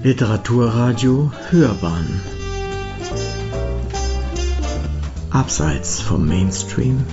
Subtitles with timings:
[0.00, 2.20] Literaturradio Hörbahn
[5.30, 7.04] Abseits vom Mainstream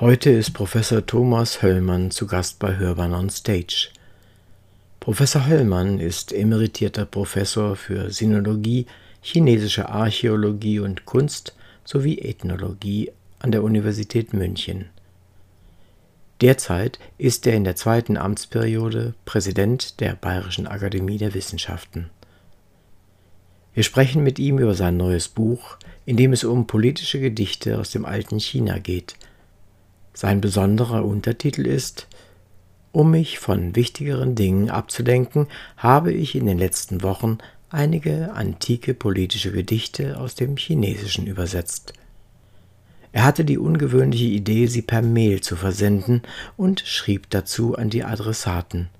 [0.00, 3.90] Heute ist Professor Thomas Höllmann zu Gast bei Hörbahn on Stage.
[4.98, 8.86] Professor Höllmann ist emeritierter Professor für Sinologie,
[9.20, 11.54] chinesische Archäologie und Kunst
[11.84, 14.86] sowie Ethnologie an der Universität München.
[16.42, 22.10] Derzeit ist er in der zweiten Amtsperiode Präsident der Bayerischen Akademie der Wissenschaften.
[23.72, 27.90] Wir sprechen mit ihm über sein neues Buch, in dem es um politische Gedichte aus
[27.90, 29.16] dem alten China geht.
[30.12, 32.06] Sein besonderer Untertitel ist
[32.92, 35.46] Um mich von wichtigeren Dingen abzudenken,
[35.78, 37.38] habe ich in den letzten Wochen
[37.70, 41.94] einige antike politische Gedichte aus dem Chinesischen übersetzt.
[43.16, 46.20] Er hatte die ungewöhnliche Idee, sie per Mail zu versenden
[46.58, 48.90] und schrieb dazu an die Adressaten.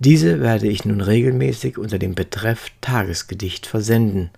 [0.00, 4.30] Diese werde ich nun regelmäßig unter dem Betreff Tagesgedicht versenden.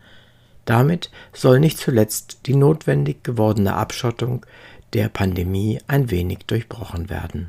[0.66, 4.44] Damit soll nicht zuletzt die notwendig gewordene Abschottung
[4.92, 7.48] der Pandemie ein wenig durchbrochen werden.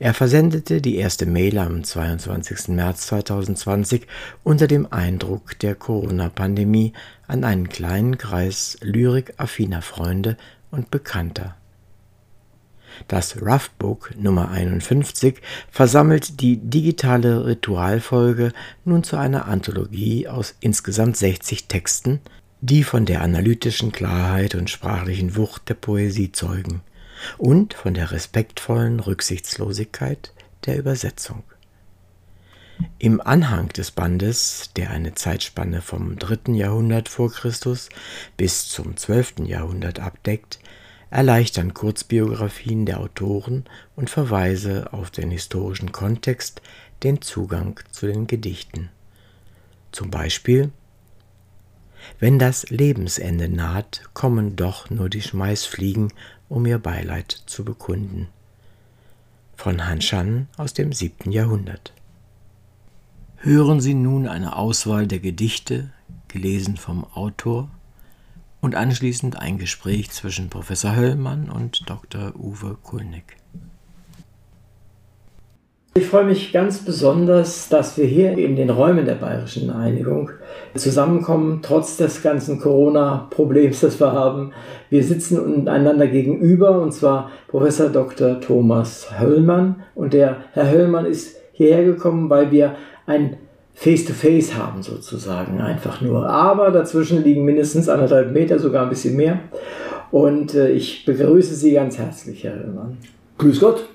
[0.00, 2.68] Er versendete die erste Mail am 22.
[2.68, 4.08] März 2020
[4.42, 6.92] unter dem Eindruck der Corona-Pandemie
[7.28, 10.36] an einen kleinen Kreis lyrik-affiner Freunde
[10.72, 11.56] und Bekannter.
[13.06, 18.52] Das Rough Book Nummer 51 versammelt die digitale Ritualfolge
[18.84, 22.20] nun zu einer Anthologie aus insgesamt 60 Texten,
[22.60, 26.82] die von der analytischen Klarheit und sprachlichen Wucht der Poesie zeugen
[27.38, 30.32] und von der respektvollen Rücksichtslosigkeit
[30.66, 31.42] der Übersetzung.
[32.98, 36.52] Im Anhang des Bandes, der eine Zeitspanne vom 3.
[36.52, 37.88] Jahrhundert vor Christus
[38.36, 39.46] bis zum 12.
[39.46, 40.58] Jahrhundert abdeckt,
[41.10, 43.64] erleichtern Kurzbiografien der Autoren
[43.94, 46.60] und Verweise auf den historischen Kontext
[47.04, 48.90] den Zugang zu den Gedichten.
[49.92, 50.72] Zum Beispiel
[52.24, 56.10] Wenn das Lebensende naht, kommen doch nur die Schmeißfliegen
[56.48, 58.28] um ihr Beileid zu bekunden.
[59.56, 61.92] Von Han Shan aus dem siebten Jahrhundert.
[63.36, 65.90] Hören Sie nun eine Auswahl der Gedichte,
[66.28, 67.68] gelesen vom Autor,
[68.62, 72.34] und anschließend ein Gespräch zwischen Professor Höllmann und Dr.
[72.36, 73.36] Uwe Kulnig.
[75.96, 80.30] Ich freue mich ganz besonders, dass wir hier in den Räumen der Bayerischen Einigung
[80.74, 84.50] zusammenkommen, trotz des ganzen Corona-Problems, das wir haben.
[84.90, 88.40] Wir sitzen einander gegenüber, und zwar Professor Dr.
[88.40, 89.84] Thomas Höllmann.
[89.94, 92.74] Und der Herr Höllmann ist hierher gekommen, weil wir
[93.06, 93.36] ein
[93.74, 96.28] Face-to-Face -face haben, sozusagen, einfach nur.
[96.28, 99.38] Aber dazwischen liegen mindestens anderthalb Meter, sogar ein bisschen mehr.
[100.10, 102.98] Und äh, ich begrüße Sie ganz herzlich, Herr Höllmann.
[103.38, 103.93] Grüß Gott.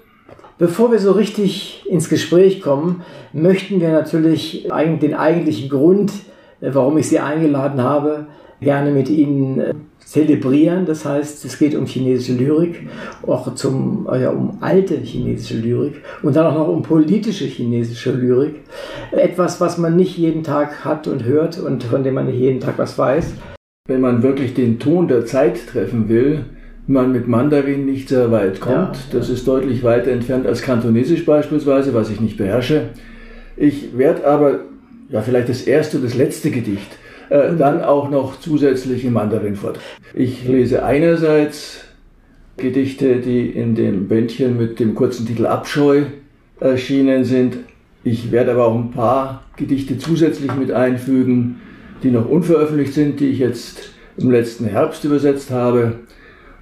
[0.59, 4.68] Bevor wir so richtig ins Gespräch kommen, möchten wir natürlich
[5.02, 6.12] den eigentlichen Grund,
[6.59, 8.28] äh, warum ich Sie eingeladen habe,
[8.59, 10.86] gerne mit Ihnen äh, zelebrieren.
[10.86, 12.90] Das heißt, es geht um chinesische Lyrik,
[13.25, 18.12] auch zum, äh, ja, um alte chinesische Lyrik und dann auch noch um politische chinesische
[18.12, 18.56] Lyrik.
[19.14, 22.59] Etwas, was man nicht jeden Tag hat und hört und von dem man nicht jeden
[22.59, 23.31] Tag was weiß.
[23.88, 26.44] Wenn man wirklich den Ton der Zeit treffen will,
[26.89, 28.95] man mit Mandarin nicht sehr weit kommt.
[28.95, 32.89] Ja, das ist deutlich weiter entfernt als Kantonesisch beispielsweise, was ich nicht beherrsche.
[33.55, 34.61] Ich werde aber,
[35.09, 36.97] ja vielleicht das erste und das letzte Gedicht,
[37.29, 39.85] äh, dann auch noch zusätzlich in Mandarin vortragen.
[40.16, 41.81] Ich lese einerseits
[42.57, 46.03] Gedichte, die in dem Bändchen mit dem kurzen Titel Abscheu
[46.59, 47.57] erschienen sind.
[48.03, 51.61] Ich werde aber auch ein paar Gedichte zusätzlich mit einfügen,
[52.01, 56.00] die noch unveröffentlicht sind, die ich jetzt im letzten Herbst übersetzt habe.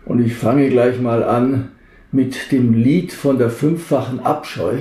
[0.07, 1.72] Und ich fange gleich mal an
[2.13, 4.78] mit dem Lied von der fünffachen Abscheu,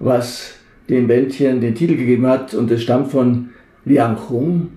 [0.00, 0.54] was
[0.88, 2.54] dem Bändchen den Titel gegeben hat.
[2.54, 3.50] Und es stammt von
[3.84, 4.70] Liang Hung,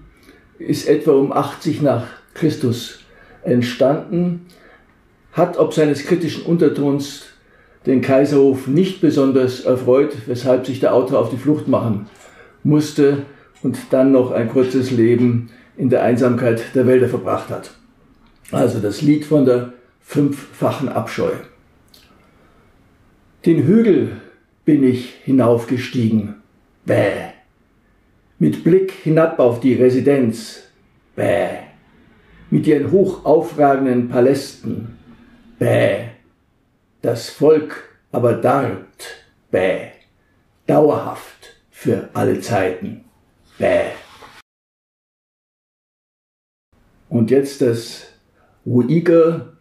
[0.59, 2.05] ist etwa um 80 nach
[2.35, 2.99] Christus
[3.43, 4.45] entstanden,
[5.33, 7.29] hat ob seines kritischen Untertons
[7.87, 12.05] den Kaiserhof nicht besonders erfreut, weshalb sich der Autor auf die Flucht machen
[12.63, 13.23] musste
[13.63, 17.71] und dann noch ein kurzes Leben in der Einsamkeit der Wälder verbracht hat.
[18.51, 21.31] Also das Lied von der fünffachen Abscheu.
[23.45, 24.21] Den Hügel
[24.65, 26.41] bin ich hinaufgestiegen.
[26.85, 27.31] Bäh.
[28.39, 30.63] Mit Blick hinab auf die Residenz.
[31.15, 31.59] Bäh.
[32.49, 34.97] Mit ihren hoch aufragenden Palästen.
[35.57, 36.09] Bäh.
[37.01, 39.25] Das Volk aber darbt.
[39.49, 39.91] Bäh.
[40.67, 43.05] Dauerhaft für alle Zeiten.
[43.57, 43.91] Bäh.
[47.09, 48.10] Und jetzt das
[48.65, 49.53] Uige,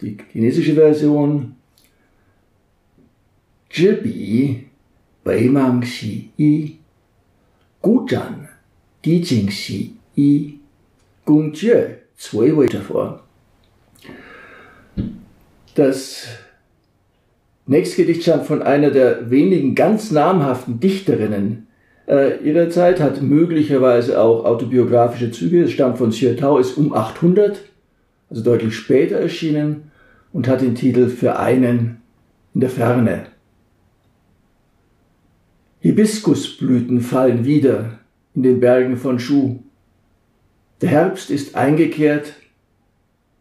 [0.00, 1.54] die chinesische Version,
[3.70, 4.66] Zhibi,
[5.22, 6.78] Beimang Xi Yi,
[7.80, 8.48] Guzhan,
[9.04, 10.58] Dijing Xi Yi,
[11.24, 13.22] Gong Jie, zwei Wörter vor.
[15.76, 16.26] Das
[17.66, 21.68] nächste Gedicht stammt von einer der wenigen ganz namhaften Dichterinnen.
[22.08, 26.92] Äh, ihrer Zeit, hat möglicherweise auch autobiografische Züge, es stammt von Xie Tao, ist um
[26.92, 27.69] 800
[28.30, 29.90] also deutlich später erschienen
[30.32, 32.00] und hat den Titel Für einen
[32.54, 33.26] in der Ferne.
[35.80, 38.00] Hibiskusblüten fallen wieder
[38.34, 39.60] in den Bergen von Shu.
[40.80, 42.34] Der Herbst ist eingekehrt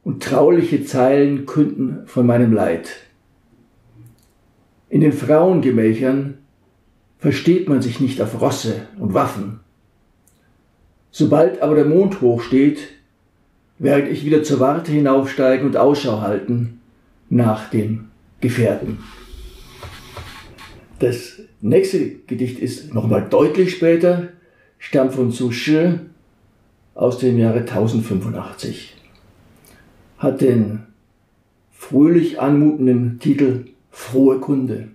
[0.04, 2.90] und trauliche Zeilen künden von meinem Leid.
[4.90, 6.40] In den Frauengemächern
[7.20, 9.60] versteht man sich nicht auf Rosse und Waffen.
[11.12, 12.99] Sobald aber der Mond hoch steht,
[13.80, 16.82] werde ich wieder zur Warte hinaufsteigen und Ausschau halten
[17.30, 18.10] nach dem
[18.42, 19.00] Gefährten.
[21.00, 24.30] Das nächste Gedicht ist nochmal deutlich später,
[24.78, 25.94] stammt von Su Shi
[26.94, 28.98] aus dem Jahre 1085.
[30.18, 30.84] Hat den
[31.72, 34.90] fröhlich anmutenden Titel Frohe Kunde.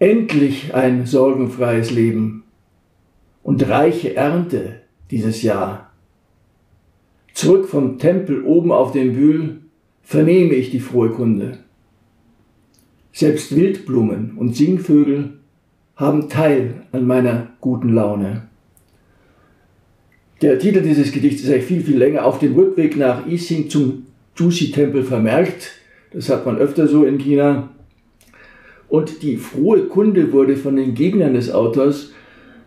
[0.00, 2.42] Endlich ein sorgenfreies Leben
[3.44, 4.80] und reiche Ernte
[5.10, 5.85] dieses Jahr.
[7.36, 9.58] Zurück vom Tempel oben auf dem Bühl
[10.00, 11.58] vernehme ich die frohe Kunde.
[13.12, 15.34] Selbst Wildblumen und Singvögel
[15.96, 18.48] haben Teil an meiner guten Laune.
[20.40, 22.24] Der Titel dieses Gedichts ist eigentlich viel, viel länger.
[22.24, 25.72] Auf dem Rückweg nach Ising zum Jushi-Tempel vermerkt.
[26.14, 27.68] Das hat man öfter so in China.
[28.88, 32.14] Und die frohe Kunde wurde von den Gegnern des Autors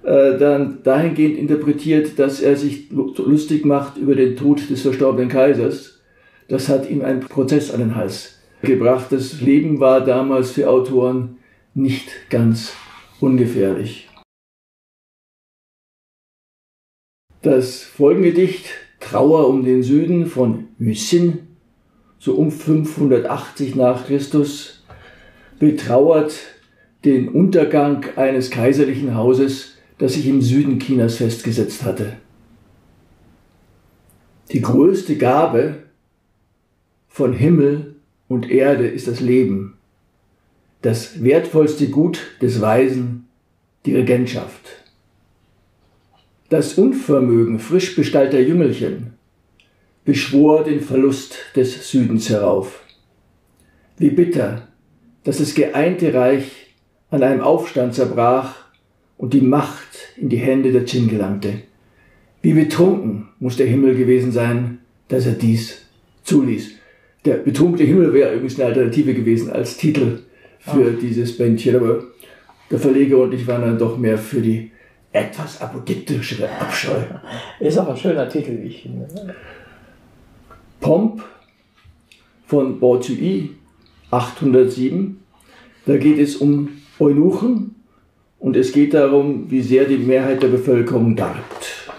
[0.10, 6.00] äh, dann dahingehend interpretiert, dass er sich lustig macht über den Tod des verstorbenen Kaisers.
[6.48, 9.12] Das hat ihm einen Prozess an den Hals gebracht.
[9.12, 11.38] Das Leben war damals für Autoren
[11.76, 12.74] nicht ganz
[13.20, 14.10] ungefährlich.
[17.44, 18.66] Das Folgengedicht
[19.00, 21.50] Trauer um den Süden von Yusin,
[22.18, 24.84] so um 580 nach Christus,
[25.60, 26.34] betrauert
[27.06, 32.18] den Untergang eines kaiserlichen Hauses, das sich im Süden Chinas festgesetzt hatte.
[34.52, 35.84] Die größte Gabe
[37.08, 37.98] von Himmel
[38.28, 39.78] und Erde ist das Leben,
[40.82, 43.28] das wertvollste Gut des Weisen,
[43.86, 44.84] die Regentschaft.
[46.48, 49.14] Das Unvermögen frisch bestallter Jüngelchen
[50.06, 52.82] beschwor den Verlust des Südens herauf.
[53.98, 54.68] Wie bitter,
[55.24, 56.74] dass das geeinte Reich
[57.12, 58.56] an einem Aufstand zerbrach
[59.20, 61.62] und die Macht in die Hände der Qin gelangte.
[62.42, 64.80] Wie betrunken muss der Himmel gewesen sein,
[65.10, 65.86] dass er dies
[66.24, 66.72] zuließ.
[67.26, 70.20] Der betrunkene Himmel wäre übrigens eine Alternative gewesen als Titel
[70.60, 71.00] für Ach.
[71.02, 72.04] dieses Bändchen, aber
[72.72, 74.72] der Verleger und ich waren dann doch mehr für die
[75.12, 76.96] etwas apodiktischere Abscheu.
[77.60, 79.36] Ist auch ein schöner Titel, wie ich finde.
[80.80, 81.22] Pomp
[82.46, 83.50] von Bo Zui,
[84.12, 85.20] 807.
[85.86, 86.70] Da geht es um
[87.00, 87.76] Eunuchen
[88.40, 91.90] und es geht darum, wie sehr die Mehrheit der Bevölkerung darbt.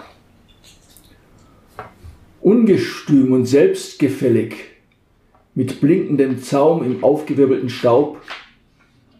[2.41, 4.55] Ungestüm und selbstgefällig
[5.53, 8.19] mit blinkendem Zaum im aufgewirbelten Staub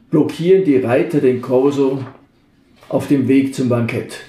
[0.09, 2.03] blockieren die Reiter den Korso
[2.89, 4.19] auf dem Weg zum Bankett.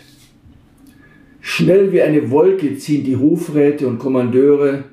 [1.40, 4.84] Schnell wie eine Wolke ziehen die Hofräte und Kommandeure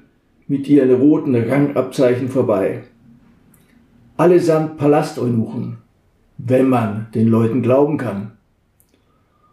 [0.47, 2.83] mit ihren roten Rangabzeichen vorbei.
[4.17, 5.77] Allesamt Palasteunuchen,
[6.39, 8.31] wenn man den Leuten glauben kann.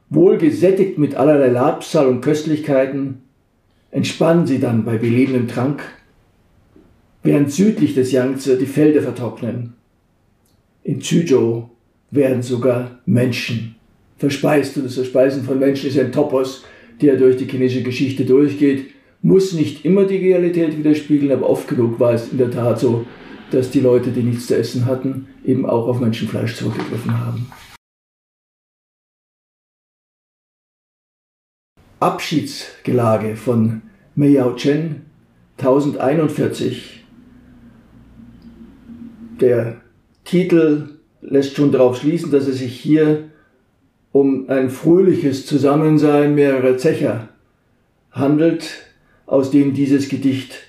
[0.09, 3.23] Wohl gesättigt mit allerlei Labsal und Köstlichkeiten,
[3.91, 5.83] entspannen sie dann bei belebendem Trank
[7.23, 9.75] während südlich des Yangtze die Felder vertrocknen.
[10.85, 11.71] In Zhuzhou
[12.13, 13.75] werden sogar Menschen
[14.17, 16.65] verspeist und das Verspeisen von Menschen ist ein Topos,
[17.03, 18.87] der durch die chinesische Geschichte durchgeht,
[19.23, 23.05] muss nicht immer die Realität widerspiegeln, aber oft genug war es in der Tat so,
[23.57, 27.51] dass die Leute, die nichts zu essen hatten, eben auch auf Menschenfleisch zurückgegriffen haben.
[31.99, 33.81] Abschiedsgelage von
[34.15, 35.07] Mei Yao Chen
[35.57, 37.05] 1041
[39.41, 39.81] der
[40.25, 43.31] Titel lässt schon darauf schließen, dass es sich hier
[44.13, 47.31] um ein fröhliches Zusammensein mehrerer Zecher
[48.11, 48.93] handelt,
[49.25, 50.66] aus dem dieses Gedicht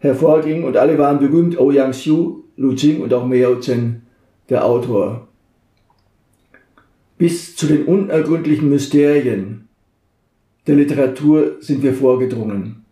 [0.00, 0.64] hervorging.
[0.64, 4.02] Und alle waren berühmt, Ouyang Xiu, Lu Jing und auch Miao Chen,
[4.48, 5.28] der Autor.
[7.16, 9.68] Bis zu den unergründlichen Mysterien
[10.66, 12.84] der Literatur sind wir vorgedrungen,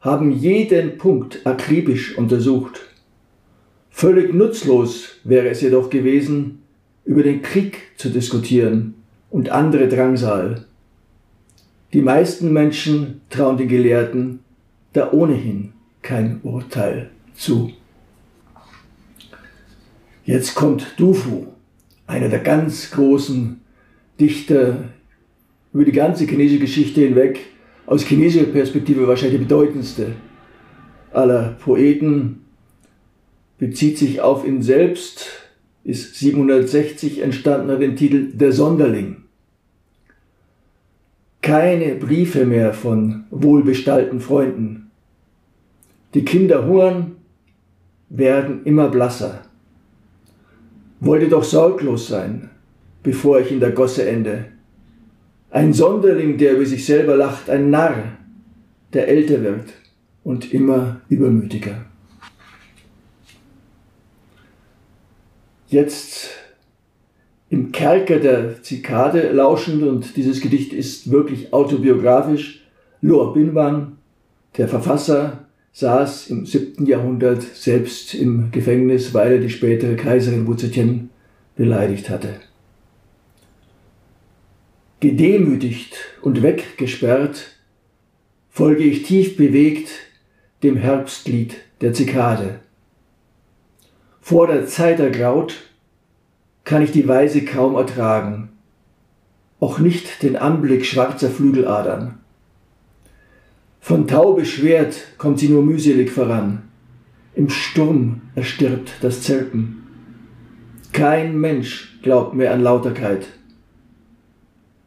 [0.00, 2.88] haben jeden Punkt akribisch untersucht
[4.00, 6.62] Völlig nutzlos wäre es jedoch gewesen,
[7.04, 8.94] über den Krieg zu diskutieren
[9.28, 10.66] und andere Drangsal.
[11.92, 14.38] Die meisten Menschen trauen den Gelehrten
[14.92, 15.72] da ohnehin
[16.08, 17.70] kein Urteil zu.
[20.24, 21.48] Jetzt kommt Dufu,
[22.06, 23.60] einer der ganz großen
[24.18, 24.84] Dichter
[25.74, 27.40] über die ganze chinesische Geschichte hinweg,
[27.84, 30.12] aus chinesischer Perspektive wahrscheinlich der bedeutendste
[31.12, 32.40] aller Poeten,
[33.58, 35.26] bezieht sich auf ihn selbst,
[35.84, 39.24] ist 760 entstanden, hat den Titel Der Sonderling.
[41.42, 44.87] Keine Briefe mehr von wohlbestallten Freunden.
[46.14, 47.16] Die Kinder hungern,
[48.08, 49.42] werden immer blasser.
[51.00, 52.50] Wollte doch sorglos sein,
[53.02, 54.46] bevor ich in der Gosse ende.
[55.50, 58.18] Ein Sonderling, der über sich selber lacht, ein Narr,
[58.92, 59.74] der älter wird
[60.24, 61.84] und immer übermütiger.
[65.68, 66.30] Jetzt
[67.50, 72.66] im Kerker der Zikade lauschend, und dieses Gedicht ist wirklich autobiografisch,
[73.00, 73.98] Luo Binwang,
[74.56, 75.47] der Verfasser,
[75.78, 81.10] saß im siebten Jahrhundert selbst im Gefängnis, weil er die spätere Kaiserin Wu Zetian
[81.54, 82.40] beleidigt hatte.
[84.98, 87.54] Gedemütigt und weggesperrt
[88.50, 89.90] folge ich tief bewegt
[90.64, 92.58] dem Herbstlied der Zikade.
[94.20, 95.54] Vor der Zeit ergraut
[96.64, 98.48] kann ich die Weise kaum ertragen,
[99.60, 102.18] auch nicht den Anblick schwarzer Flügeladern.
[103.88, 106.64] Von Tau beschwert kommt sie nur mühselig voran,
[107.34, 109.82] im Sturm erstirbt das Zirpen.
[110.92, 113.28] Kein Mensch glaubt mehr an Lauterkeit.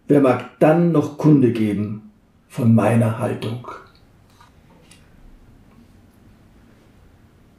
[0.08, 2.12] Wer mag dann noch Kunde geben
[2.48, 3.68] von meiner Haltung?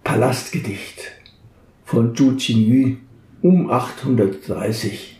[0.05, 1.11] Palastgedicht
[1.85, 2.99] von Zhu Qingyu
[3.43, 5.19] um 830.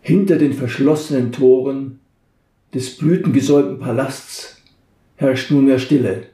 [0.00, 2.00] Hinter den verschlossenen Toren
[2.76, 4.60] des blütengesäumten Palasts
[5.16, 6.24] herrscht nunmehr Stille.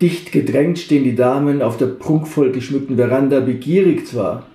[0.00, 4.46] Dicht gedrängt stehen die Damen auf der prunkvoll geschmückten Veranda, begierig zwar,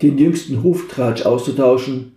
[0.00, 2.12] den jüngsten Hoftratsch auszutauschen,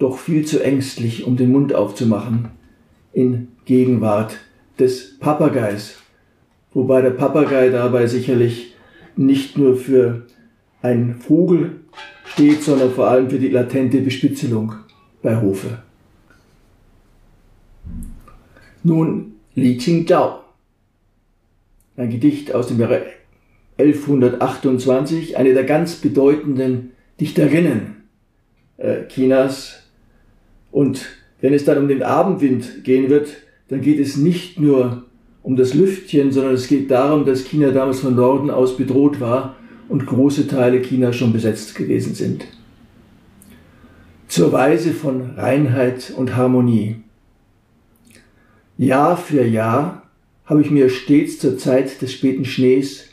[0.00, 2.48] doch viel zu ängstlich, um den Mund aufzumachen,
[3.12, 4.36] in Gegenwart
[4.76, 5.98] des Papageis,
[6.72, 8.74] wobei der Papagei dabei sicherlich
[9.14, 10.26] nicht nur für
[10.82, 11.82] einen Vogel
[12.24, 14.74] steht, sondern vor allem für die latente Bespitzelung
[15.22, 15.83] bei Hofe.
[18.84, 20.40] Nun Li Qingzhao,
[21.96, 23.02] ein Gedicht aus dem Jahre
[23.78, 28.04] 1128, eine der ganz bedeutenden Dichterinnen
[28.76, 29.84] äh, Chinas.
[30.70, 31.06] Und
[31.40, 33.28] wenn es dann um den Abendwind gehen wird,
[33.68, 35.04] dann geht es nicht nur
[35.42, 39.56] um das Lüftchen, sondern es geht darum, dass China damals von Norden aus bedroht war
[39.88, 42.44] und große Teile Chinas schon besetzt gewesen sind.
[44.28, 47.03] Zur Weise von Reinheit und Harmonie.
[48.76, 50.02] Jahr für Jahr
[50.46, 53.08] habe ich mir stets zur Zeit des späten Schnees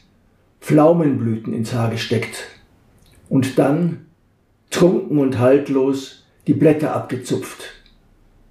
[0.60, 2.48] Pflaumenblüten ins Haar gesteckt
[3.30, 4.06] und dann,
[4.70, 7.64] trunken und haltlos, die Blätter abgezupft,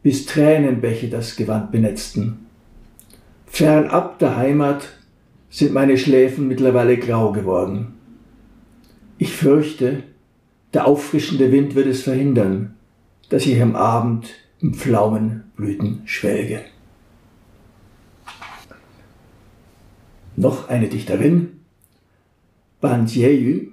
[0.03, 2.47] bis Tränenbäche das Gewand benetzten.
[3.47, 4.89] Fernab der Heimat
[5.51, 7.95] sind meine Schläfen mittlerweile grau geworden.
[9.19, 10.05] Ich fürchte,
[10.73, 12.77] der auffrischende Wind wird es verhindern,
[13.29, 14.29] dass ich am Abend
[14.61, 16.61] im Pflaumenblüten schwelge.
[20.37, 21.61] Noch eine Dichterin,
[22.81, 23.69] Ban Jieyu,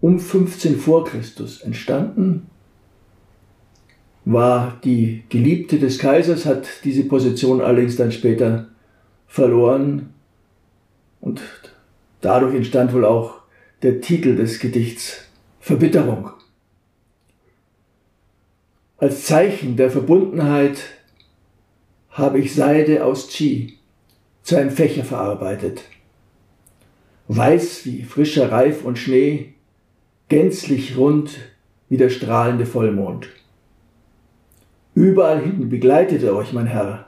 [0.00, 2.46] um 15 vor Christus entstanden,
[4.24, 8.68] war die Geliebte des Kaisers, hat diese Position allerdings dann später
[9.26, 10.12] verloren.
[11.20, 11.40] Und
[12.20, 13.40] dadurch entstand wohl auch
[13.82, 15.28] der Titel des Gedichts
[15.60, 16.30] Verbitterung.
[18.98, 20.82] Als Zeichen der Verbundenheit
[22.10, 23.79] habe ich Seide aus Qi
[24.42, 25.84] zu einem Fächer verarbeitet.
[27.28, 29.54] Weiß wie frischer Reif und Schnee,
[30.28, 31.38] gänzlich rund
[31.88, 33.28] wie der strahlende Vollmond.
[34.94, 37.06] Überall hin begleitet er euch, mein Herr,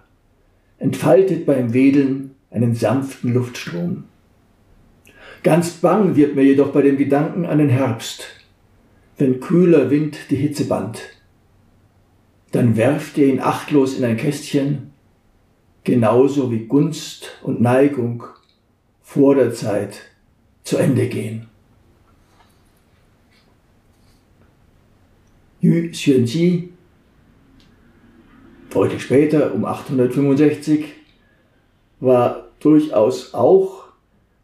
[0.79, 4.05] entfaltet beim Wedeln einen sanften Luftstrom.
[5.43, 8.27] Ganz bang wird mir jedoch bei dem Gedanken an den Herbst,
[9.19, 11.01] wenn kühler Wind die Hitze band.
[12.53, 14.92] Dann werft ihr ihn achtlos in ein Kästchen,
[15.85, 18.25] genauso wie Gunst und Neigung
[19.03, 20.01] vor der Zeit
[20.65, 21.49] zu Ende gehen.
[25.61, 26.71] Yu Xuanji,
[28.71, 30.87] deutlich später, um 865,
[32.01, 33.85] war durchaus auch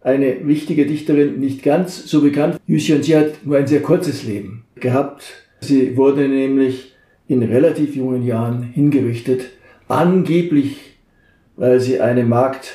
[0.01, 2.61] eine wichtige Dichterin, nicht ganz so bekannt.
[2.67, 5.25] Yuxian, sie hat nur ein sehr kurzes Leben gehabt.
[5.61, 6.93] Sie wurde nämlich
[7.27, 9.51] in relativ jungen Jahren hingerichtet,
[9.89, 10.98] angeblich,
[11.59, 12.73] weil sie eine Magd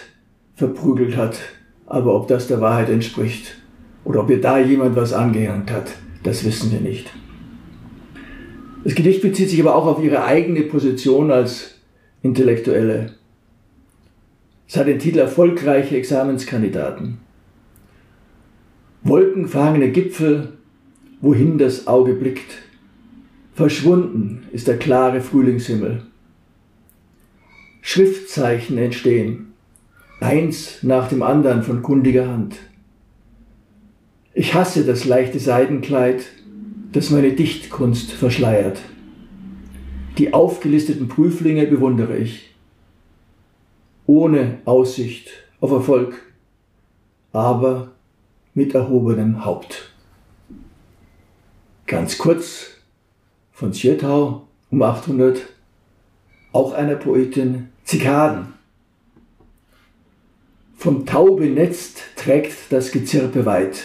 [0.56, 1.40] verprügelt hat.
[1.88, 3.56] Aber ob das der Wahrheit entspricht
[4.04, 7.12] oder ob ihr da jemand was angehängt hat, das wissen wir nicht.
[8.84, 11.80] Das Gedicht bezieht sich aber auch auf ihre eigene Position als
[12.22, 13.14] Intellektuelle.
[14.68, 17.20] Es hat den Titel Erfolgreiche Examenskandidaten.
[19.04, 20.54] Wolkenverhangene Gipfel,
[21.22, 22.58] wohin das Auge blickt.
[23.54, 26.04] Verschwunden ist der klare Frühlingshimmel.
[27.86, 29.54] Schriftzeichen entstehen,
[30.22, 32.56] eins nach dem anderen von kundiger Hand.
[34.34, 36.24] Ich hasse das leichte Seidenkleid,
[36.94, 38.80] das meine Dichtkunst verschleiert.
[40.18, 42.56] Die aufgelisteten Prüflinge bewundere ich,
[44.08, 46.22] ohne Aussicht auf Erfolg,
[47.34, 47.92] aber
[48.54, 49.92] mit erhobenem Haupt.
[51.86, 52.78] Ganz kurz
[53.52, 55.42] von Ziertau um 800,
[56.54, 58.54] auch einer Poetin, Zikaden.
[60.76, 63.84] Vom Tau benetzt trägt das Gezirpe weit,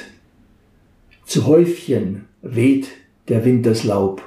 [1.24, 2.88] zu Häufchen weht
[3.28, 4.22] der Wind das Laub,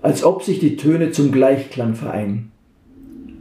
[0.00, 2.52] als ob sich die Töne zum Gleichklang vereinen,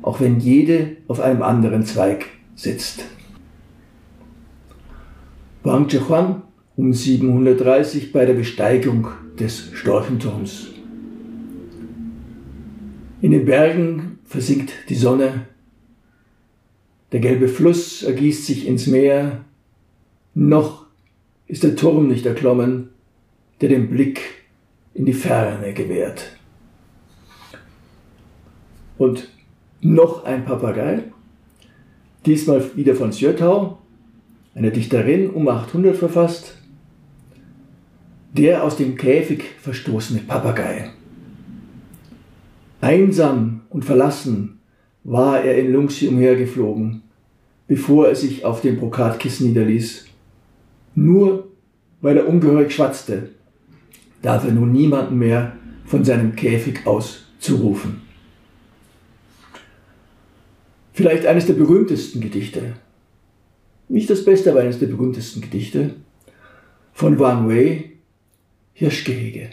[0.01, 2.25] auch wenn jede auf einem anderen Zweig
[2.55, 3.05] sitzt.
[5.63, 6.41] Wang Zhehuan
[6.75, 9.09] um 730 bei der Besteigung
[9.39, 10.69] des Storchenturms.
[13.21, 15.45] In den Bergen versinkt die Sonne,
[17.11, 19.43] der gelbe Fluss ergießt sich ins Meer,
[20.33, 20.85] noch
[21.47, 22.91] ist der Turm nicht erklommen,
[23.59, 24.21] der den Blick
[24.93, 26.37] in die Ferne gewährt.
[28.97, 29.27] Und
[29.81, 31.03] noch ein Papagei,
[32.25, 33.79] diesmal wieder von Sjötau,
[34.55, 36.57] eine Dichterin um 800 verfasst,
[38.31, 40.91] der aus dem Käfig verstoßene Papagei.
[42.79, 44.59] Einsam und verlassen
[45.03, 47.01] war er in Lungsi umhergeflogen,
[47.67, 50.05] bevor er sich auf dem Brokatkissen niederließ.
[50.93, 51.47] Nur
[52.01, 53.29] weil er ungeheurig schwatzte,
[54.21, 55.55] darf er nun niemanden mehr
[55.85, 58.01] von seinem Käfig aus zurufen.
[60.93, 62.73] Vielleicht eines der berühmtesten Gedichte,
[63.87, 65.95] nicht das beste, aber eines der berühmtesten Gedichte,
[66.93, 67.91] von Wang Wei,
[68.73, 69.49] Hirschgehege.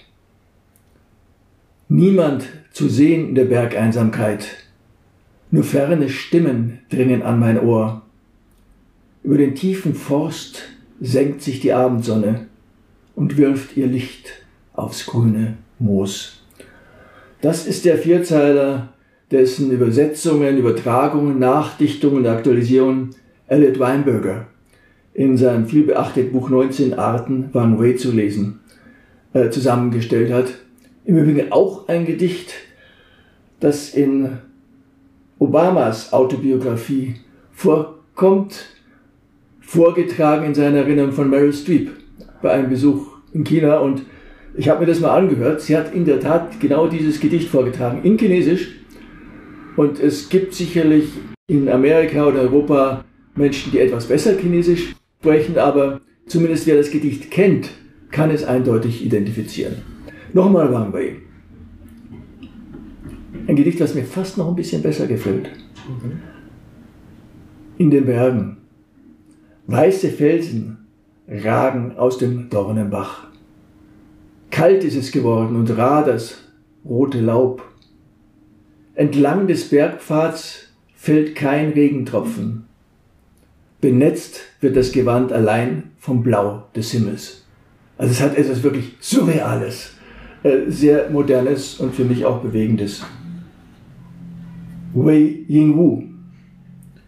[1.91, 4.47] Niemand zu sehen in der Bergeinsamkeit,
[5.51, 8.03] nur ferne Stimmen dringen an mein Ohr.
[9.25, 10.65] Über den tiefen Forst
[11.01, 12.47] senkt sich die Abendsonne
[13.15, 14.29] und wirft ihr Licht
[14.75, 16.43] aufs grüne Moos.
[17.41, 18.93] Das ist der Vierzeiler,
[19.31, 23.15] dessen Übersetzungen, Übertragungen, Nachdichtungen und Aktualisierungen
[23.47, 24.47] Elliot Weinberger
[25.15, 28.61] in seinem vielbeachteten Buch 19 Arten Wang Wei zu lesen
[29.33, 30.49] äh, zusammengestellt hat.
[31.09, 32.53] Im Übrigen auch ein Gedicht,
[33.61, 34.29] das in
[35.39, 37.15] Obamas Autobiografie
[37.51, 38.67] vorkommt,
[39.59, 41.93] vorgetragen in seiner Erinnerung von Meryl Streep
[42.43, 44.03] bei einem Besuch in China und
[44.55, 45.63] ich habe mir das mal angehört.
[45.63, 48.75] Sie hat in der Tat genau dieses Gedicht vorgetragen in Chinesisch
[49.77, 51.09] und es gibt sicherlich
[51.47, 53.03] in Amerika oder Europa
[53.35, 57.71] Menschen, die etwas besser Chinesisch sprechen, aber zumindest wer das Gedicht kennt,
[58.11, 59.98] kann es eindeutig identifizieren.
[60.33, 61.17] Nochmal Wang Wei.
[63.47, 65.51] Ein Gedicht, das mir fast noch ein bisschen besser gefällt.
[67.79, 68.59] In den Bergen.
[69.67, 70.87] Weiße Felsen
[71.27, 73.29] ragen aus dem Dornenbach.
[74.51, 76.39] Kalt ist es geworden und rar das
[76.85, 77.63] rote Laub.
[78.95, 82.65] Entlang des Bergpfads fällt kein Regentropfen.
[83.81, 87.47] Benetzt wird das Gewand allein vom Blau des Himmels.
[87.97, 89.93] Also es hat etwas wirklich Surreales,
[90.43, 93.05] sehr Modernes und für mich auch Bewegendes.
[94.95, 96.05] Wei Yingwu,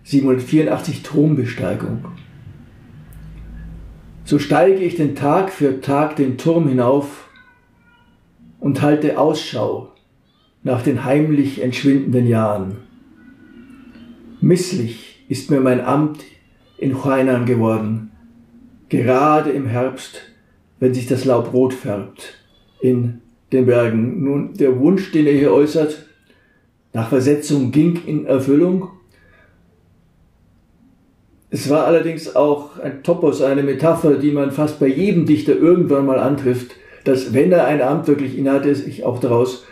[0.05, 2.05] 784 Thronbesteigung.
[4.25, 7.29] So steige ich den Tag für Tag den Turm hinauf
[8.59, 9.93] und halte Ausschau
[10.63, 12.77] nach den heimlich entschwindenden Jahren.
[14.41, 16.25] Misslich ist mir mein Amt
[16.79, 18.11] in Huainan geworden,
[18.89, 20.23] gerade im Herbst,
[20.79, 22.40] wenn sich das Laub rot färbt
[22.81, 23.21] in
[23.53, 24.25] den Bergen.
[24.25, 26.07] Nun, der Wunsch, den er hier äußert,
[26.93, 28.89] nach Versetzung ging in Erfüllung.
[31.51, 36.07] Es war allerdings auch ein Topos, eine Metapher, die man fast bei jedem Dichter irgendwann
[36.07, 36.73] mal antrifft,
[37.05, 39.65] dass wenn er ein Amt wirklich innehatte, sich auch daraus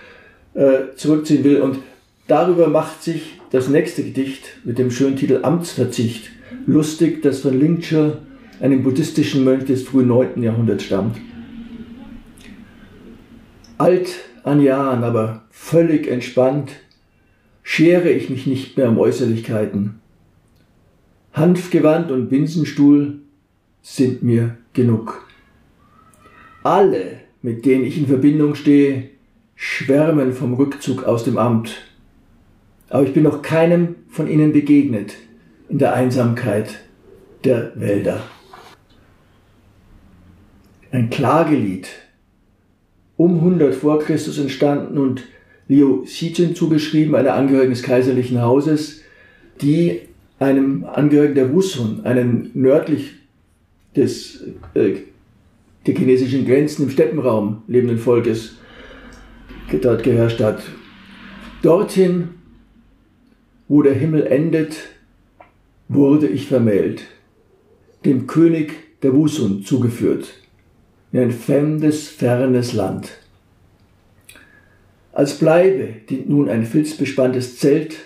[0.55, 1.61] äh, zurückziehen will.
[1.61, 1.79] Und
[2.27, 6.31] darüber macht sich das nächste Gedicht mit dem schönen Titel Amtsverzicht
[6.66, 8.18] lustig, das von Lingzhe,
[8.61, 10.42] einem buddhistischen Mönch des frühen 9.
[10.42, 11.16] Jahrhunderts stammt.
[13.78, 14.08] Alt
[14.42, 16.72] an Jahren, aber völlig entspannt,
[17.62, 20.00] schere ich mich nicht mehr um Äußerlichkeiten.
[21.32, 23.20] Hanfgewand und Binsenstuhl
[23.80, 25.26] sind mir genug.
[26.64, 29.10] Alle, mit denen ich in Verbindung stehe,
[29.54, 31.82] schwärmen vom Rückzug aus dem Amt.
[32.88, 35.14] Aber ich bin noch keinem von ihnen begegnet
[35.68, 36.80] in der Einsamkeit
[37.44, 38.22] der Wälder.
[40.90, 41.88] Ein Klagelied,
[43.18, 45.24] um 100 vor Christus entstanden und
[45.68, 49.02] Liu Xijin zugeschrieben, einer Angehörigen des kaiserlichen Hauses,
[49.61, 50.00] die
[50.38, 53.16] einem Angehörigen der Wusun, einem nördlich
[53.94, 54.94] des, äh,
[55.87, 58.57] der chinesischen Grenzen im Steppenraum lebenden Volkes,
[59.83, 60.62] dort geherrscht hat.
[61.62, 62.28] Dorthin,
[63.66, 64.76] wo der Himmel endet,
[65.88, 67.02] wurde ich vermählt,
[68.04, 70.38] dem König der Wusun zugeführt,
[71.18, 73.11] in ein fremdes, fernes Land.
[75.12, 77.96] Als Bleibe dient nun ein filzbespanntes Zelt,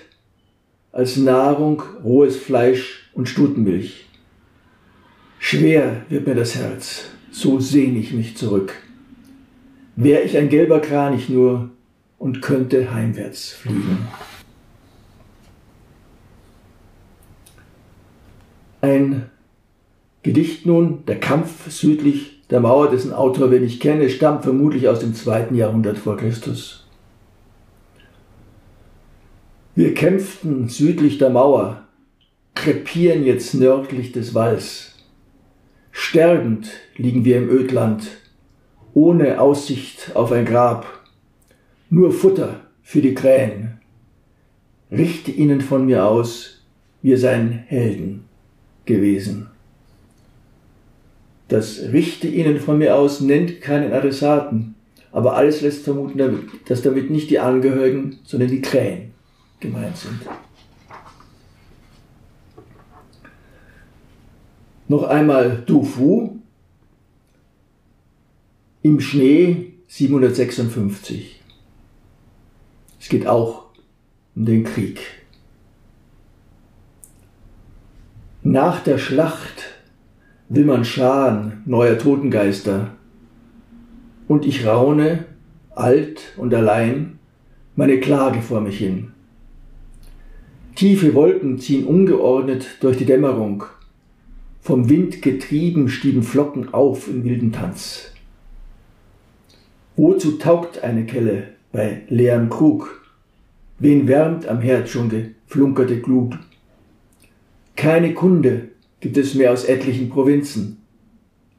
[0.92, 4.06] als Nahrung rohes Fleisch und Stutenmilch.
[5.38, 8.74] Schwer wird mir das Herz, so sehn ich mich zurück.
[9.96, 11.70] Wär ich ein gelber Kranich nur
[12.18, 14.08] und könnte heimwärts fliegen.
[18.80, 19.30] Ein
[20.22, 25.00] Gedicht nun, der Kampf südlich der Mauer, dessen Autor wir nicht kennen, stammt vermutlich aus
[25.00, 26.86] dem zweiten Jahrhundert vor Christus.
[29.74, 31.84] Wir kämpften südlich der Mauer,
[32.54, 34.96] krepieren jetzt nördlich des Walls.
[35.92, 38.06] Sterbend liegen wir im Ödland,
[38.92, 40.84] ohne Aussicht auf ein Grab,
[41.88, 43.80] nur Futter für die Krähen.
[44.90, 46.62] Richte ihnen von mir aus,
[47.00, 48.24] wir seien Helden
[48.84, 49.51] gewesen.
[51.48, 54.74] Das Richte ihnen von mir aus nennt keinen Adressaten,
[55.10, 59.12] aber alles lässt vermuten, dass damit nicht die Angehörigen, sondern die Krähen
[59.60, 60.20] gemeint sind.
[64.88, 66.38] Noch einmal Du Fu
[68.82, 71.40] im Schnee 756.
[73.00, 73.66] Es geht auch
[74.34, 75.00] um den Krieg.
[78.42, 79.71] Nach der Schlacht
[80.66, 82.90] man scharen neuer Totengeister,
[84.28, 85.24] und ich raune,
[85.70, 87.18] alt und allein,
[87.74, 89.12] meine Klage vor mich hin.
[90.74, 93.64] Tiefe Wolken ziehen ungeordnet durch die Dämmerung,
[94.60, 98.12] vom Wind getrieben stieben Flocken auf in wilden Tanz.
[99.96, 103.00] Wozu taugt eine Kelle bei leerem Krug?
[103.78, 106.38] Wen wärmt am Herd schon geflunkerte Glut?
[107.74, 108.71] Keine Kunde
[109.02, 110.78] gibt es mehr aus etlichen Provinzen.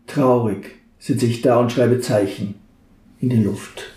[0.08, 2.56] Traurig sitze ich da und schreibe Zeichen
[3.20, 3.92] in die Luft.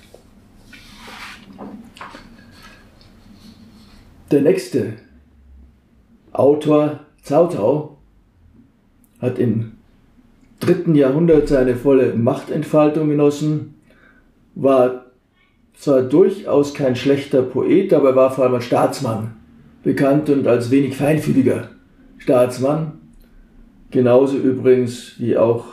[4.33, 4.95] Der nächste
[6.33, 7.99] Autor Zautau
[9.21, 9.73] hat im
[10.59, 13.75] dritten Jahrhundert seine volle Machtentfaltung genossen,
[14.57, 15.07] war
[15.75, 19.37] zwar durchaus kein schlechter Poet, aber er war vor allem als Staatsmann
[19.85, 21.71] bekannt und als wenig feinfühliger
[22.19, 23.06] Staatsmann,
[23.90, 25.66] genauso übrigens wie auch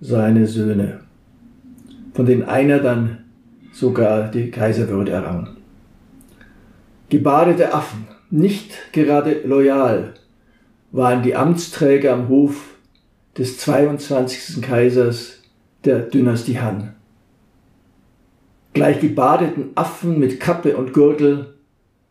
[0.00, 1.00] seine Söhne,
[2.12, 3.24] von denen einer dann
[3.72, 5.56] sogar die Kaiserwürde errang.
[7.08, 10.14] Gebadete Affen, nicht gerade loyal,
[10.92, 12.76] waren die Amtsträger am Hof
[13.36, 14.62] des 22.
[14.62, 15.42] Kaisers
[15.84, 16.94] der Dynastie Han.
[18.72, 21.54] Gleich gebadeten Affen mit Kappe und Gürtel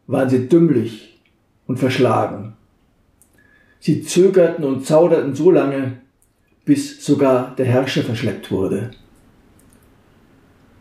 [0.07, 1.21] waren sie dümmlich
[1.65, 2.55] und verschlagen.
[3.83, 5.97] Sie zögerten und zauderten so lange,
[6.63, 8.91] bis sogar der Herrscher verschleppt wurde.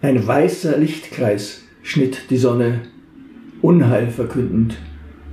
[0.01, 2.83] Ein weißer Lichtkreis schnitt die Sonne,
[3.61, 4.77] Unheil verkündend,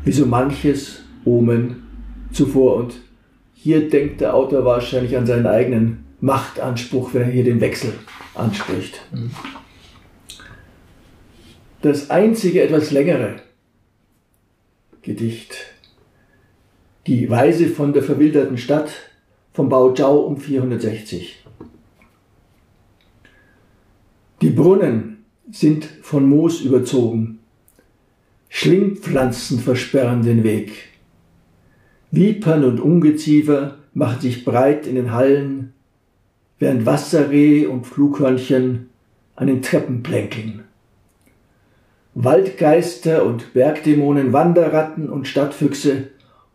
[0.04, 1.84] wie so manches Omen
[2.32, 2.96] zuvor und
[3.54, 7.94] hier denkt der Autor wahrscheinlich an seinen eigenen Machtanspruch, wenn er hier den Wechsel
[8.34, 9.00] anspricht.
[11.84, 13.36] Das einzige etwas längere
[15.04, 15.69] Gedicht,
[17.10, 18.92] die Weise von der verwilderten Stadt
[19.52, 21.44] vom Bao Zhao um 460.
[24.44, 27.40] Die Brunnen sind von Moos überzogen,
[28.48, 30.72] Schlingpflanzen versperren den Weg.
[32.12, 35.74] Vipern und Ungeziefer machen sich breit in den Hallen,
[36.60, 38.90] während Wasserreh und Flughörnchen
[39.36, 40.64] an den Treppen plänkeln.
[42.14, 46.10] Waldgeister und Bergdämonen, Wanderratten und Stadtfüchse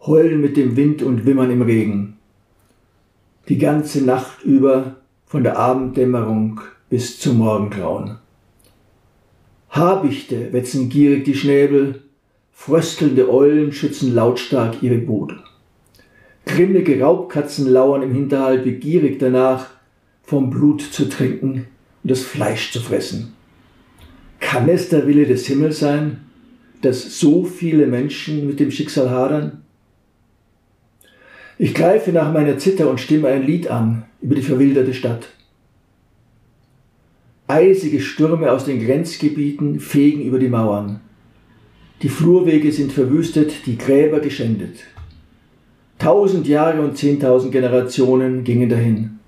[0.07, 2.19] heulen mit dem Wind und wimmern im Regen.
[3.49, 8.19] Die ganze Nacht über von der Abenddämmerung bis zum Morgengrauen.
[9.71, 12.03] Habichte wetzen gierig die Schnäbel,
[12.53, 15.39] fröstelnde Eulen schützen lautstark ihre Bude.
[16.47, 19.71] Grimmige Raubkatzen lauern im Hinterhalt begierig danach,
[20.23, 21.67] vom Blut zu trinken
[22.03, 23.35] und das Fleisch zu fressen.
[24.41, 26.21] Kann es der Wille des Himmels sein,
[26.83, 29.64] dass so viele Menschen mit dem Schicksal hadern?
[31.57, 35.29] Ich greife nach meiner Zither und stimme ein Lied an über die verwilderte Stadt.
[37.47, 41.01] Eisige Stürme aus den Grenzgebieten fegen über die Mauern.
[42.03, 44.79] Die Flurwege sind verwüstet, die Gräber geschändet.
[45.99, 49.21] Tausend Jahre und zehntausend Generationen gingen dahin.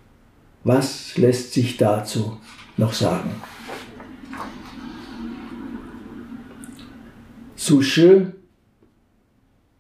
[0.64, 2.38] Was lässt sich dazu
[2.76, 3.30] noch sagen?
[7.54, 8.32] Souchet,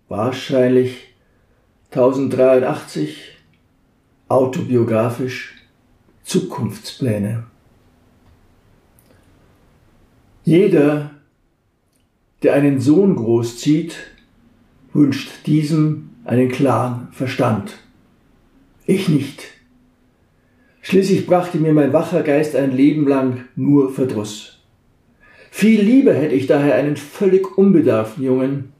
[0.08, 1.05] wahrscheinlich
[1.90, 3.36] 1083,
[4.28, 5.54] autobiografisch,
[6.24, 7.44] Zukunftspläne.
[10.44, 11.12] Jeder,
[12.42, 13.96] der einen Sohn großzieht,
[14.92, 17.78] wünscht diesem einen klaren Verstand.
[18.84, 19.44] Ich nicht.
[20.82, 24.58] Schließlich brachte mir mein wacher Geist ein Leben lang nur Verdruss.
[25.50, 28.72] Viel lieber hätte ich daher einen völlig unbedarften Jungen,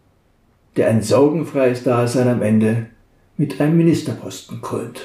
[0.77, 2.87] der ein sorgenfreies Dasein am Ende
[3.37, 5.03] mit einem Ministerposten krönt.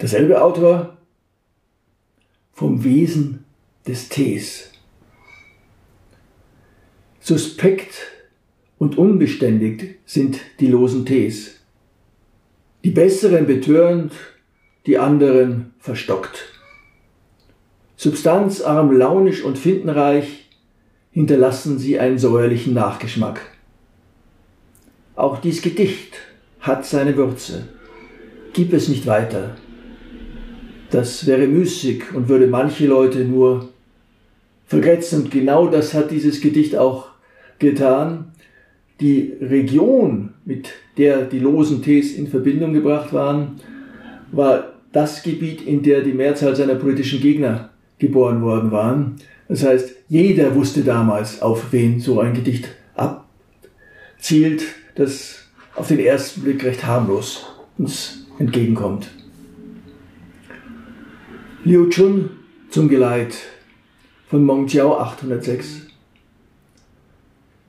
[0.00, 0.96] Derselbe Autor
[2.52, 3.44] vom Wesen
[3.86, 4.72] des Tees.
[7.20, 7.94] Suspekt
[8.78, 11.60] und unbeständig sind die losen Tees.
[12.84, 14.12] Die besseren betörend
[14.86, 16.52] die anderen verstockt.
[17.96, 20.41] Substanzarm, launisch und findenreich
[21.12, 23.40] hinterlassen sie einen säuerlichen Nachgeschmack.
[25.14, 26.14] Auch dies Gedicht
[26.60, 27.68] hat seine Würze.
[28.52, 29.56] Gib es nicht weiter.
[30.90, 33.68] Das wäre müßig und würde manche Leute nur
[34.66, 35.24] vergrätzen.
[35.24, 37.08] Und genau das hat dieses Gedicht auch
[37.58, 38.32] getan.
[39.00, 43.60] Die Region, mit der die losen Tees in Verbindung gebracht waren,
[44.30, 49.16] war das Gebiet, in der die Mehrzahl seiner politischen Gegner geboren worden waren.
[49.48, 54.62] Das heißt, jeder wusste damals, auf wen so ein Gedicht abzielt,
[54.94, 57.46] das auf den ersten Blick recht harmlos
[57.78, 59.08] uns entgegenkommt.
[61.64, 62.28] Liu Chun
[62.68, 63.38] zum Geleit
[64.28, 65.86] von Mongjiao 806.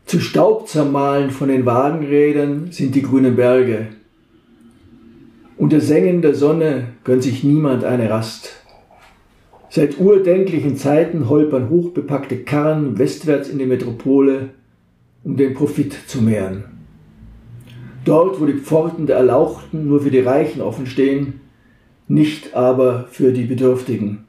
[0.05, 3.87] Zu Staub zermahlen von den Wagenrädern sind die grünen Berge,
[5.55, 8.62] unter Sengen der Sonne gönnt sich niemand eine Rast.
[9.75, 14.51] Seit urdenklichen Zeiten holpern hochbepackte Karren westwärts in die Metropole,
[15.23, 16.65] um den Profit zu mehren.
[18.05, 21.39] Dort, wo die Pforten der Erlauchten nur für die Reichen offen stehen,
[22.07, 24.25] nicht aber für die Bedürftigen.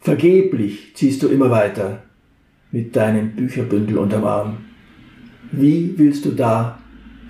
[0.00, 2.02] Vergeblich ziehst du immer weiter
[2.70, 4.56] mit deinem Bücherbündel unterm Arm.
[5.52, 6.78] Wie willst du da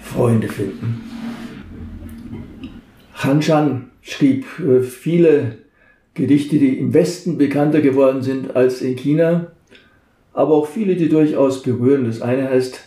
[0.00, 1.00] Freunde finden?
[3.14, 5.63] Han Shan schrieb äh, viele
[6.14, 9.48] Gedichte, die im Westen bekannter geworden sind als in China,
[10.32, 12.04] aber auch viele, die durchaus berühren.
[12.04, 12.80] Das eine heißt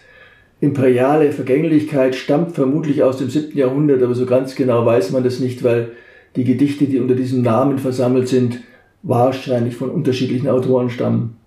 [0.59, 3.55] Imperiale Vergänglichkeit, stammt vermutlich aus dem 7.
[3.55, 5.91] Jahrhundert, aber so ganz genau weiß man das nicht, weil
[6.35, 8.61] die Gedichte, die unter diesem Namen versammelt sind,
[9.03, 11.37] wahrscheinlich von unterschiedlichen Autoren stammen.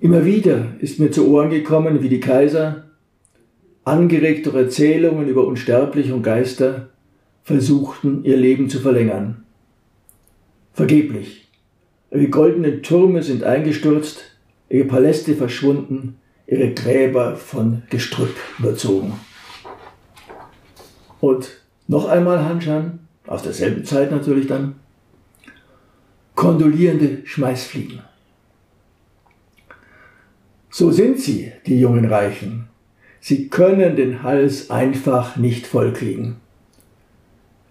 [0.00, 2.84] Immer wieder ist mir zu Ohren gekommen, wie die Kaiser,
[3.84, 6.88] angeregt durch Erzählungen über Unsterbliche und Geister,
[7.42, 9.44] versuchten, ihr Leben zu verlängern.
[10.78, 11.48] Vergeblich.
[12.12, 14.20] Ihre goldenen Türme sind eingestürzt,
[14.68, 19.14] ihre Paläste verschwunden, ihre Gräber von Gestrüpp überzogen.
[21.20, 21.48] Und
[21.88, 24.76] noch einmal Hanshan, aus derselben Zeit natürlich dann,
[26.36, 27.98] kondolierende Schmeißfliegen.
[30.70, 32.68] So sind sie, die jungen Reichen.
[33.18, 36.36] Sie können den Hals einfach nicht vollkriegen.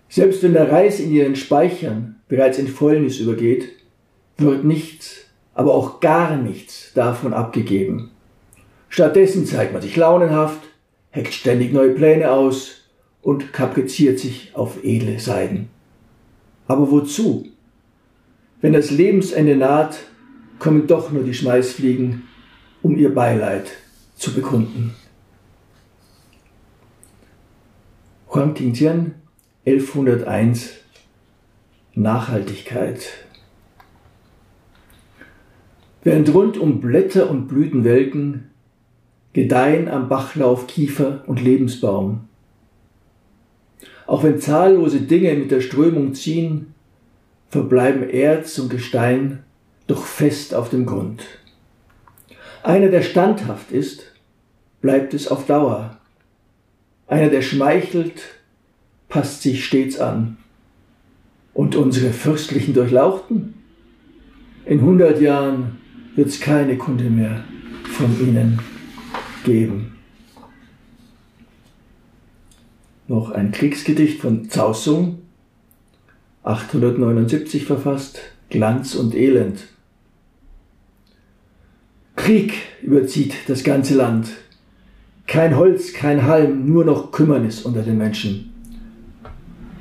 [0.10, 3.70] Selbst wenn der Reis in ihren Speichern bereits in Fäulnis übergeht,
[4.38, 8.12] wird nichts, aber auch gar nichts davon abgegeben.
[8.90, 10.62] Stattdessen zeigt man sich launenhaft,
[11.12, 12.84] heckt ständig neue Pläne aus
[13.22, 15.70] und kapriziert sich auf edle Seiden.
[16.68, 17.48] Aber wozu?
[18.62, 19.98] Wenn das Lebensende naht,
[20.60, 22.24] kommen doch nur die Schmeißfliegen,
[22.82, 23.72] um ihr Beileid
[24.16, 24.96] zu bekunden.
[28.34, 29.16] Huang Tingjian
[29.66, 30.72] 1101
[31.98, 33.10] Nachhaltigkeit.
[36.04, 38.52] Während rund um Blätter und Blüten welken,
[39.34, 42.28] gedeihen am Bachlauf Kiefer und Lebensbaum.
[44.06, 46.76] Auch wenn zahllose Dinge mit der Strömung ziehen,
[47.50, 49.44] verbleiben Erz und Gestein
[49.88, 51.24] doch fest auf dem Grund.
[52.62, 54.04] Einer, der standhaft ist,
[54.82, 55.98] bleibt es auf Dauer.
[57.08, 58.22] Einer, der schmeichelt,
[59.10, 60.38] passt sich stets an.
[61.58, 63.56] Und unsere fürstlichen Durchlauchten?
[64.68, 65.78] In hundert Jahren
[66.16, 67.46] wird es keine Kunde mehr
[67.84, 68.62] von ihnen
[69.44, 69.96] geben.
[73.08, 75.18] Noch ein Kriegsgedicht von Cao Sung,
[76.44, 78.20] 879 verfasst,
[78.52, 79.62] Glanz und Elend.
[82.16, 84.30] Krieg überzieht das ganze Land.
[85.26, 88.54] Kein Holz, kein Halm, nur noch Kümmernis unter den Menschen.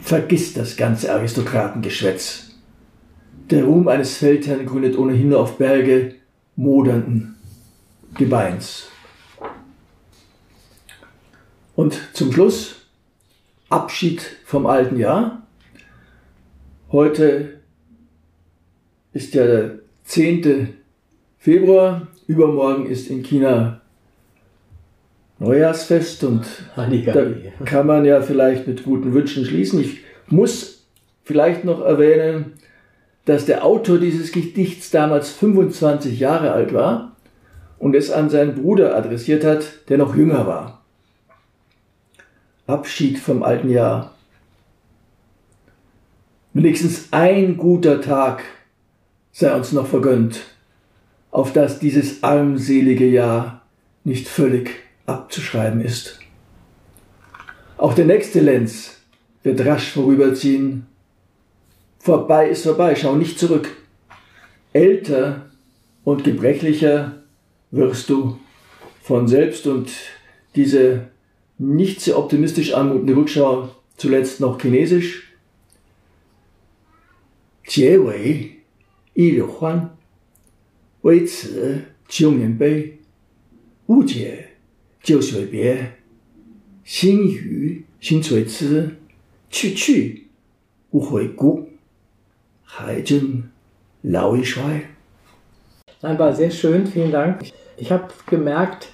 [0.07, 2.53] Vergiss das ganze Aristokratengeschwätz.
[3.51, 6.15] Der Ruhm eines Feldherrn gründet ohnehin nur auf Berge
[6.55, 7.35] modernden
[8.15, 8.87] Gebeins.
[11.75, 12.87] Und zum Schluss
[13.69, 15.45] Abschied vom alten Jahr.
[16.93, 17.63] Heute
[19.13, 20.75] ist ja der 10.
[21.37, 22.07] Februar.
[22.29, 23.81] Übermorgen ist in China
[25.39, 26.47] Neujahrsfest und
[26.77, 26.89] da
[27.65, 29.81] kann man ja vielleicht mit guten Wünschen schließen.
[29.81, 30.87] Ich muss
[31.25, 32.55] vielleicht noch erwähnen,
[33.27, 37.17] dass der Autor dieses Gedichts damals 25 Jahre alt war
[37.79, 40.83] und es an seinen Bruder adressiert hat, der noch jünger war.
[42.67, 44.15] Abschied vom alten Jahr.
[46.55, 48.43] Wenigstens ein guter Tag
[49.33, 50.41] sei uns noch vergönnt,
[51.31, 53.63] auf dass dieses armselige Jahr
[54.05, 56.19] nicht völlig abzuschreiben ist.
[57.79, 59.01] Auch der nächste Lenz
[59.43, 60.87] wird rasch vorüberziehen.
[61.99, 63.69] Vorbei ist vorbei, schau nicht zurück.
[64.73, 65.47] Älter
[66.05, 67.23] und gebrechlicher
[67.71, 68.39] wirst du
[69.03, 69.91] von selbst und
[70.55, 71.09] diese
[71.59, 75.33] nicht sehr optimistisch anmutende Rückschau zuletzt noch chinesisch.
[77.69, 78.57] Jie Wei,
[79.15, 79.91] Yi Huan,
[81.03, 82.99] Wei Zi, Qiu Bei,
[83.87, 84.46] Wu Jie.
[85.06, 85.94] 旧水别，
[86.84, 88.98] 心语心垂痴，
[89.50, 90.28] 去去
[90.92, 91.70] 无回顾，
[92.64, 93.44] 还真
[94.02, 94.92] 老一衰。
[96.02, 97.52] Nein, war sehr schön, vielen Dank.
[97.78, 98.88] Ich habe gemerkt,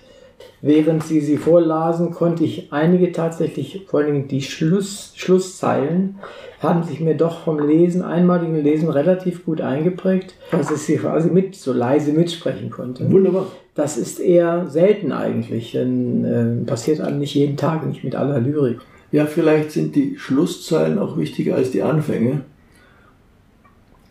[0.62, 6.16] während Sie sie vorlasen, konnte ich einige tatsächlich, vor allem die Schluss, Schlusszeilen,
[6.60, 11.28] haben sich mir doch vom Lesen, einmaligen Lesen relativ gut eingeprägt, dass ich sie quasi
[11.28, 13.10] mit, so leise mitsprechen konnte.
[13.10, 13.46] Wunderbar.
[13.74, 18.38] Das ist eher selten eigentlich, denn äh, passiert einem nicht jeden Tag, nicht mit aller
[18.38, 18.78] Lyrik.
[19.10, 22.42] Ja, vielleicht sind die Schlusszeilen auch wichtiger als die Anfänge.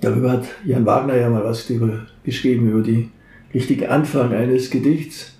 [0.01, 1.67] Darüber hat Jan Wagner ja mal was
[2.23, 3.09] geschrieben, über die
[3.53, 5.37] richtige Anfang eines Gedichts.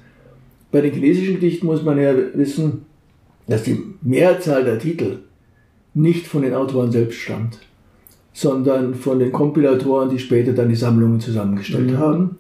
[0.72, 2.86] Bei den chinesischen Gedichten muss man ja wissen,
[3.48, 5.20] dass die Mehrzahl der Titel
[5.94, 7.60] nicht von den Autoren selbst stammt,
[8.34, 11.98] sondern von den Kompilatoren, die später dann die Sammlungen zusammengestellt mhm.
[11.98, 12.38] haben.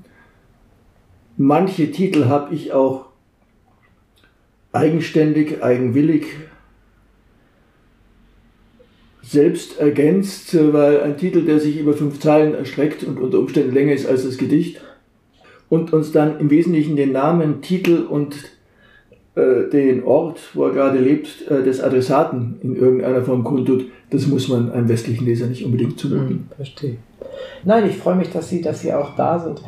[1.37, 3.07] Manche Titel habe ich auch
[4.71, 6.27] eigenständig, eigenwillig
[9.21, 13.93] selbst ergänzt, weil ein Titel, der sich über fünf Zeilen erstreckt und unter Umständen länger
[13.93, 14.81] ist als das Gedicht
[15.71, 18.35] und uns dann im Wesentlichen den Namen, Titel und
[19.35, 24.27] äh, den Ort, wo er gerade lebt, äh, des Adressaten in irgendeiner Form kundtut, das
[24.27, 26.27] muss man einem westlichen Leser nicht unbedingt zumuten.
[26.27, 26.97] Hm, verstehe.
[27.63, 29.61] Nein, ich freue mich, dass Sie, dass Sie auch da sind.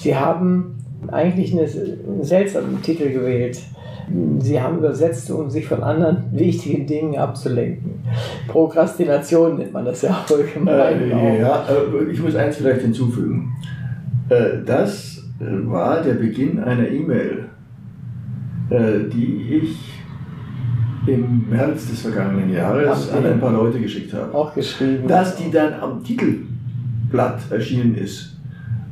[0.00, 3.58] Sie haben eigentlich eine, einen seltsamen Titel gewählt.
[4.38, 8.00] Sie haben übersetzt, um sich von anderen wichtigen Dingen abzulenken.
[8.48, 11.10] Prokrastination nennt man das ja allgemein.
[11.10, 13.52] Äh, ja, äh, ich muss eins vielleicht hinzufügen.
[14.30, 15.09] Äh, das
[15.40, 17.50] war der Beginn einer E-Mail
[18.70, 19.76] äh, die ich
[21.06, 24.32] im März des vergangenen Jahres an ein paar Leute geschickt habe.
[24.32, 25.08] Auch geschrieben.
[25.08, 28.36] Dass die dann am Titelblatt erschienen ist,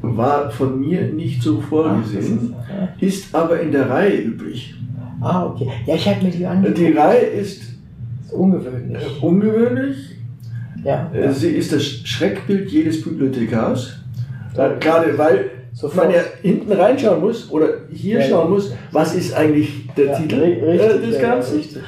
[0.03, 4.75] war von mir nicht so vorgesehen, Ach, ist, ist, aber in der Reihe üblich.
[5.21, 5.69] Ah, okay.
[5.87, 6.79] Ja, ich habe mir die angeguckt.
[6.79, 9.03] Die Reihe ist, ist ungewöhnlich.
[9.03, 9.97] Äh, ungewöhnlich.
[10.83, 11.33] Ja, äh, ja.
[11.33, 13.99] Sie ist das Schreckbild jedes Bibliothekars.
[14.55, 16.07] Gerade weil Sofort.
[16.07, 20.19] man ja hinten reinschauen muss oder hier ja, schauen muss, was ist eigentlich der ja,
[20.19, 21.57] Titel richtig, des Ganzen.
[21.59, 21.83] Richtig,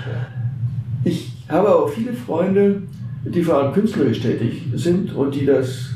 [1.03, 2.83] ich habe auch viele Freunde,
[3.25, 5.91] die vor allem künstlerisch tätig sind und die das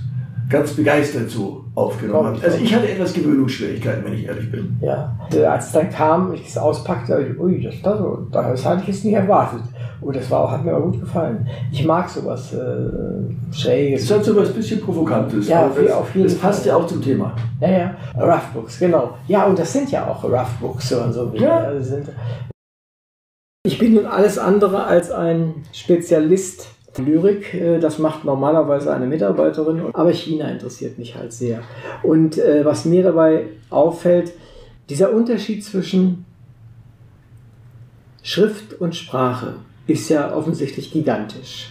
[0.50, 2.42] ganz begeistert so aufgenommen haben.
[2.42, 4.76] Also ich hatte etwas Gewöhnungsschwierigkeiten, wenn ich ehrlich bin.
[4.80, 5.16] Ja,
[5.48, 8.00] als es dann kam, ich es auspackte, ui, das, das,
[8.32, 9.62] das hatte ich jetzt nicht erwartet.
[10.04, 11.48] Oh, das war, hat mir auch gut gefallen.
[11.72, 14.02] Ich mag sowas äh, Schräges.
[14.02, 15.48] Es hat sowas ein bisschen Provokantes.
[15.48, 16.68] Ja, das, auf jeden das passt Fall.
[16.68, 17.34] ja auch zum Thema.
[17.60, 17.96] Ja, ja.
[18.18, 19.14] Rough Books, genau.
[19.28, 21.32] Ja, und das sind ja auch Rough Books und so.
[21.34, 21.56] Ja.
[21.56, 22.08] Also sind,
[23.66, 29.82] ich bin nun alles andere als ein Spezialist Lyrik, äh, das macht normalerweise eine Mitarbeiterin,
[29.94, 31.62] aber China interessiert mich halt sehr.
[32.02, 34.32] Und äh, was mir dabei auffällt,
[34.90, 36.26] dieser Unterschied zwischen
[38.22, 39.54] Schrift und Sprache
[39.86, 41.70] ist ja offensichtlich gigantisch,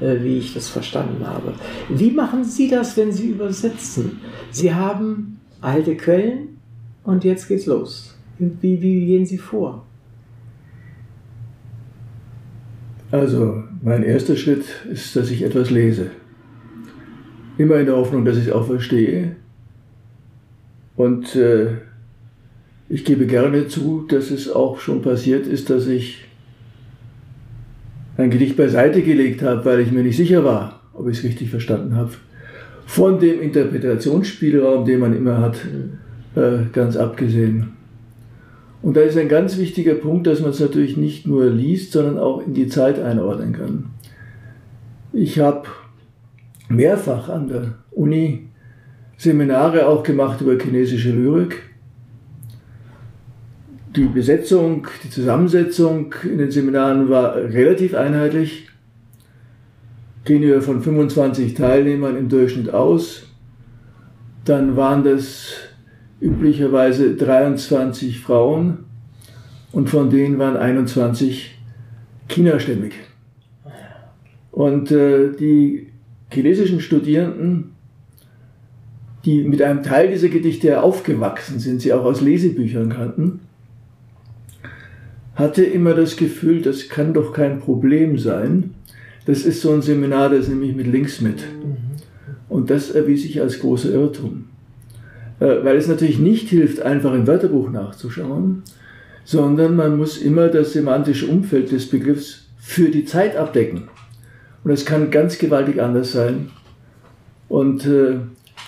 [0.00, 1.54] äh, wie ich das verstanden habe.
[1.88, 4.20] Wie machen Sie das, wenn Sie übersetzen?
[4.50, 6.58] Sie haben alte Quellen
[7.04, 8.16] und jetzt geht's los.
[8.38, 9.84] Wie, wie gehen Sie vor?
[13.10, 16.10] Also, mein erster Schritt ist, dass ich etwas lese.
[17.58, 19.36] Immer in der Hoffnung, dass ich es auch verstehe.
[20.96, 21.72] Und äh,
[22.88, 26.29] ich gebe gerne zu, dass es auch schon passiert ist, dass ich
[28.20, 31.50] ein Gedicht beiseite gelegt habe, weil ich mir nicht sicher war, ob ich es richtig
[31.50, 32.10] verstanden habe.
[32.86, 35.56] Von dem Interpretationsspielraum, den man immer hat,
[36.34, 37.70] äh, ganz abgesehen.
[38.82, 42.18] Und da ist ein ganz wichtiger Punkt, dass man es natürlich nicht nur liest, sondern
[42.18, 43.86] auch in die Zeit einordnen kann.
[45.12, 45.68] Ich habe
[46.68, 48.48] mehrfach an der Uni
[49.18, 51.69] Seminare auch gemacht über chinesische Lyrik.
[53.96, 58.68] Die Besetzung, die Zusammensetzung in den Seminaren war relativ einheitlich.
[60.24, 63.24] Gehen wir von 25 Teilnehmern im Durchschnitt aus.
[64.44, 65.54] Dann waren das
[66.20, 68.84] üblicherweise 23 Frauen
[69.72, 71.58] und von denen waren 21
[72.28, 72.92] chinastämmig.
[74.52, 75.88] Und äh, die
[76.32, 77.72] chinesischen Studierenden,
[79.24, 83.40] die mit einem Teil dieser Gedichte aufgewachsen sind, sie auch aus Lesebüchern kannten,
[85.40, 88.74] hatte immer das Gefühl, das kann doch kein Problem sein.
[89.26, 91.42] Das ist so ein Seminar, das nehme ich mit links mit.
[92.48, 94.46] Und das erwies sich als großer Irrtum.
[95.40, 98.62] Äh, weil es natürlich nicht hilft, einfach im Wörterbuch nachzuschauen,
[99.24, 103.84] sondern man muss immer das semantische Umfeld des Begriffs für die Zeit abdecken.
[104.64, 106.50] Und es kann ganz gewaltig anders sein.
[107.48, 108.12] Und äh,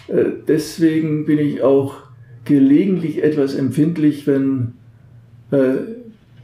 [0.08, 1.96] äh, deswegen bin ich auch
[2.44, 4.74] gelegentlich etwas empfindlich, wenn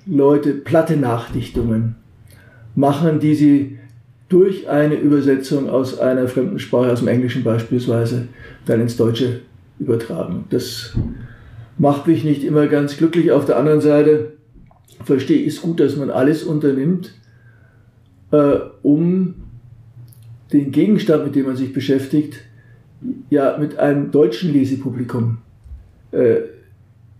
[0.08, 1.96] Leute platte Nachdichtungen
[2.74, 3.78] machen, die sie
[4.28, 8.28] durch eine Übersetzung aus einer fremden Sprache, aus dem Englischen beispielsweise,
[8.66, 9.40] dann ins Deutsche
[9.78, 10.44] übertragen.
[10.50, 10.94] Das
[11.78, 13.32] macht mich nicht immer ganz glücklich.
[13.32, 14.32] Auf der anderen Seite
[15.04, 17.14] verstehe ich es gut, dass man alles unternimmt,
[18.30, 19.34] äh, um
[20.52, 22.40] den Gegenstand, mit dem man sich beschäftigt,
[23.30, 25.38] ja mit einem deutschen Lesepublikum
[26.12, 26.40] äh,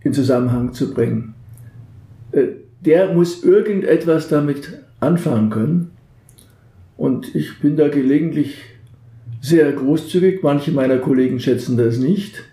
[0.01, 1.33] in Zusammenhang zu bringen.
[2.31, 2.47] Äh,
[2.85, 5.91] der muss irgendetwas damit anfangen können.
[6.97, 8.57] Und ich bin da gelegentlich
[9.41, 10.43] sehr großzügig.
[10.43, 12.43] Manche meiner Kollegen schätzen das nicht.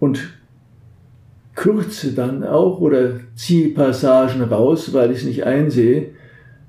[0.00, 0.30] Und
[1.54, 6.10] kürze dann auch oder ziehe Passagen raus, weil ich es nicht einsehe,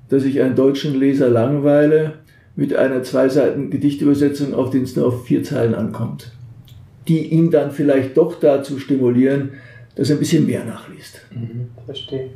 [0.08, 2.14] dass ich einen deutschen Leser langweile
[2.56, 6.32] mit einer zwei Seiten Gedichtübersetzung, auf den es nur auf vier Zeilen ankommt,
[7.06, 9.50] die ihn dann vielleicht doch dazu stimulieren,
[9.94, 11.20] dass er ein bisschen mehr nachliest.
[11.34, 12.30] Mhm, verstehe.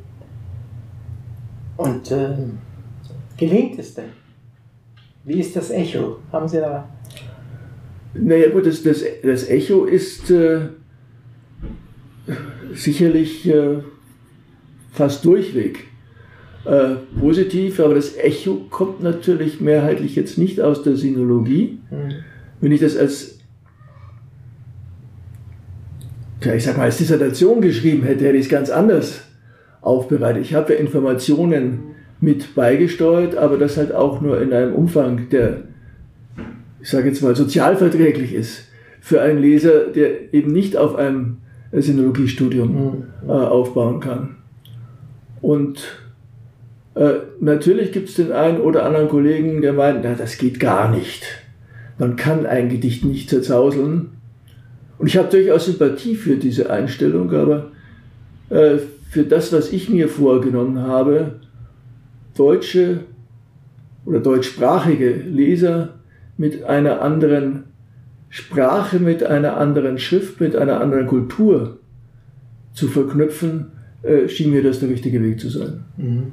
[1.76, 2.34] Und äh,
[3.36, 4.10] gelingt es denn?
[5.24, 6.18] Wie ist das Echo?
[6.30, 6.88] Haben Sie da.
[8.14, 10.68] Naja, gut, das, das, das Echo ist äh,
[12.74, 13.78] sicherlich äh,
[14.92, 15.84] fast durchweg
[16.64, 21.78] äh, positiv, aber das Echo kommt natürlich mehrheitlich jetzt nicht aus der Sinologie.
[21.90, 22.14] Mhm.
[22.60, 23.33] Wenn ich das als,
[26.44, 29.22] ja, ich sag mal, als Dissertation geschrieben hätte, hätte ich es ganz anders
[29.80, 30.42] aufbereitet.
[30.42, 35.62] Ich habe ja Informationen mit beigesteuert, aber das halt auch nur in einem Umfang, der,
[36.80, 38.68] ich sage jetzt mal, sozialverträglich ist
[39.00, 41.38] für einen Leser, der eben nicht auf einem
[41.72, 43.28] Sinologiestudium mhm.
[43.28, 44.36] äh, aufbauen kann.
[45.42, 45.82] Und
[46.94, 50.90] äh, natürlich gibt es den einen oder anderen Kollegen, der meint, na, das geht gar
[50.90, 51.24] nicht.
[51.98, 54.13] Man kann ein Gedicht nicht zerzauseln.
[55.04, 57.72] Und ich habe durchaus Sympathie für diese Einstellung, aber
[58.48, 58.78] äh,
[59.10, 61.40] für das, was ich mir vorgenommen habe,
[62.34, 63.00] deutsche
[64.06, 65.90] oder deutschsprachige Leser
[66.38, 67.64] mit einer anderen
[68.30, 71.80] Sprache, mit einer anderen Schrift, mit einer anderen Kultur
[72.72, 73.72] zu verknüpfen,
[74.04, 75.84] äh, schien mir das der richtige Weg zu sein.
[75.98, 76.32] Mhm.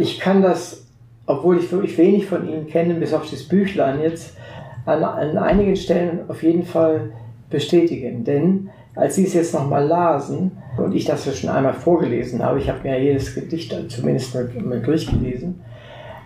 [0.00, 0.84] Ich kann das,
[1.26, 4.36] obwohl ich wirklich wenig von Ihnen kenne, bis auf das Büchlein jetzt,
[4.84, 7.12] an, an einigen Stellen auf jeden Fall
[7.50, 8.24] bestätigen.
[8.24, 12.58] Denn als Sie es jetzt nochmal lasen und ich das ja schon einmal vorgelesen habe,
[12.58, 15.60] ich habe mir ja jedes Gedicht zumindest mal durchgelesen,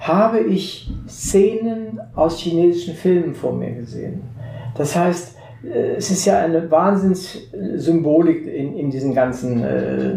[0.00, 4.22] habe ich Szenen aus chinesischen Filmen vor mir gesehen.
[4.74, 10.14] Das heißt, es ist ja eine Wahnsinnssymbolik in, in diesen ganzen äh,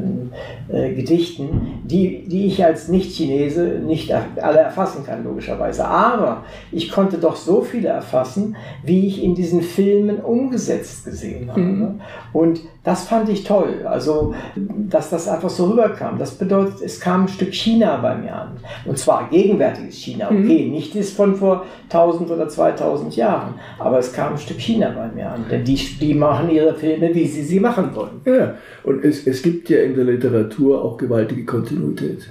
[0.69, 5.85] äh, Gedichten, die, die ich als Nicht-Chinese nicht alle erfassen kann, logischerweise.
[5.85, 11.61] Aber ich konnte doch so viele erfassen, wie ich in diesen Filmen umgesetzt gesehen habe.
[11.61, 12.01] Mhm.
[12.31, 13.85] Und das fand ich toll.
[13.85, 16.17] Also, dass das einfach so rüberkam.
[16.19, 18.57] Das bedeutet, es kam ein Stück China bei mir an.
[18.83, 20.29] Und zwar gegenwärtiges China.
[20.29, 20.43] Mhm.
[20.43, 20.71] Okay, mhm.
[20.71, 25.07] nicht das von vor 1000 oder 2000 Jahren, aber es kam ein Stück China bei
[25.15, 25.45] mir an.
[25.49, 28.21] Denn die, die machen ihre Filme, wie sie sie machen wollen.
[28.25, 32.27] Ja, und es, es gibt ja in der Literatur auch gewaltige Kontinuität.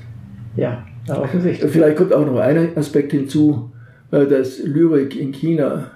[0.57, 1.71] Ja, offensichtlich.
[1.73, 3.71] Vielleicht kommt auch noch ein Aspekt hinzu,
[4.11, 5.93] äh, dass Lyrik in China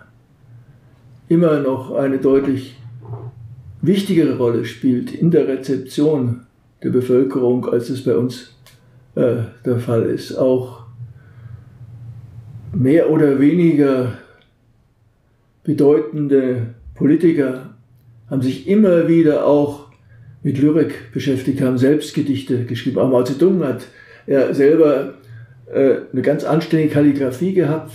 [1.28, 2.75] immer noch eine deutlich
[3.86, 6.40] wichtigere Rolle spielt in der Rezeption
[6.82, 8.54] der Bevölkerung, als es bei uns
[9.14, 10.34] äh, der Fall ist.
[10.36, 10.86] Auch
[12.72, 14.18] mehr oder weniger
[15.64, 17.74] bedeutende Politiker
[18.30, 19.86] haben sich immer wieder auch
[20.42, 22.98] mit Lyrik beschäftigt, haben selbst Gedichte geschrieben.
[22.98, 23.86] Auch Mao Zedong hat
[24.26, 25.14] ja selber
[25.72, 27.94] äh, eine ganz anständige Kalligrafie gehabt,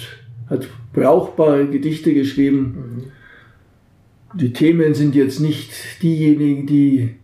[0.49, 2.59] hat brauchbare Gedichte geschrieben.
[2.59, 3.20] Mhm.
[4.33, 5.71] Die Themen sind jetzt nicht
[6.01, 7.15] diejenigen, die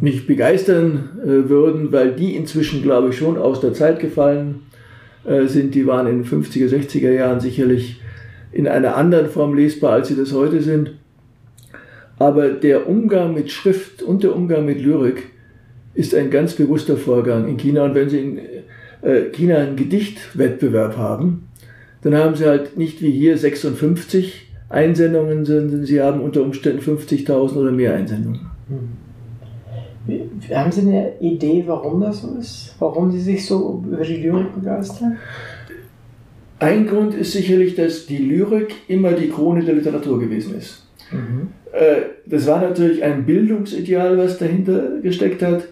[0.00, 4.62] mich begeistern äh, würden, weil die inzwischen, glaube ich, schon aus der Zeit gefallen
[5.24, 5.74] äh, sind.
[5.74, 8.00] Die waren in den 50er, 60er Jahren sicherlich
[8.50, 10.92] in einer anderen Form lesbar, als sie das heute sind.
[12.18, 15.28] Aber der Umgang mit Schrift und der Umgang mit Lyrik
[15.94, 17.84] ist ein ganz bewusster Vorgang in China.
[17.84, 18.38] Und wenn Sie in
[19.02, 21.48] äh, China einen Gedichtwettbewerb haben,
[22.02, 27.56] dann haben Sie halt nicht wie hier 56 Einsendungen, sondern Sie haben unter Umständen 50.000
[27.56, 28.40] oder mehr Einsendungen.
[28.68, 28.88] Hm.
[30.54, 32.74] Haben Sie eine Idee, warum das so ist?
[32.78, 35.18] Warum Sie sich so über die Lyrik begeistern?
[36.58, 40.86] Ein Grund ist sicherlich, dass die Lyrik immer die Krone der Literatur gewesen ist.
[41.10, 41.48] Mhm.
[41.72, 45.64] Äh, das war natürlich ein Bildungsideal, was dahinter gesteckt hat.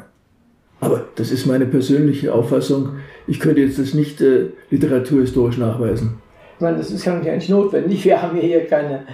[0.80, 2.92] Aber das ist meine persönliche Auffassung.
[3.26, 6.14] Ich könnte jetzt das nicht äh, literaturhistorisch nachweisen.
[6.54, 8.02] Ich meine, das ist ja nicht notwendig.
[8.06, 9.04] Wir haben hier keine,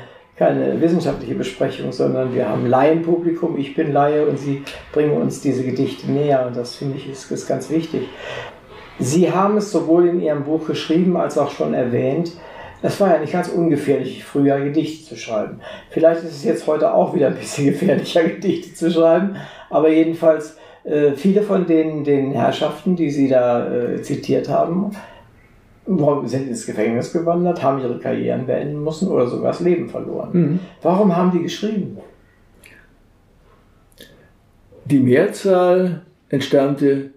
[0.40, 3.58] keine wissenschaftliche Besprechung, sondern wir haben Laienpublikum.
[3.58, 7.30] Ich bin Laie und Sie bringen uns diese Gedichte näher und das finde ich ist,
[7.30, 8.08] ist ganz wichtig.
[8.98, 12.32] Sie haben es sowohl in Ihrem Buch geschrieben als auch schon erwähnt.
[12.80, 15.60] Es war ja nicht ganz ungefährlich, früher Gedichte zu schreiben.
[15.90, 19.36] Vielleicht ist es jetzt heute auch wieder ein bisschen gefährlicher, Gedichte zu schreiben,
[19.68, 24.92] aber jedenfalls äh, viele von den, den Herrschaften, die Sie da äh, zitiert haben,
[25.86, 30.30] sind ins Gefängnis gewandert, haben ihre Karrieren beenden müssen oder sogar das Leben verloren.
[30.32, 30.58] Mhm.
[30.82, 31.98] Warum haben die geschrieben?
[34.84, 37.10] Die Mehrzahl entstammte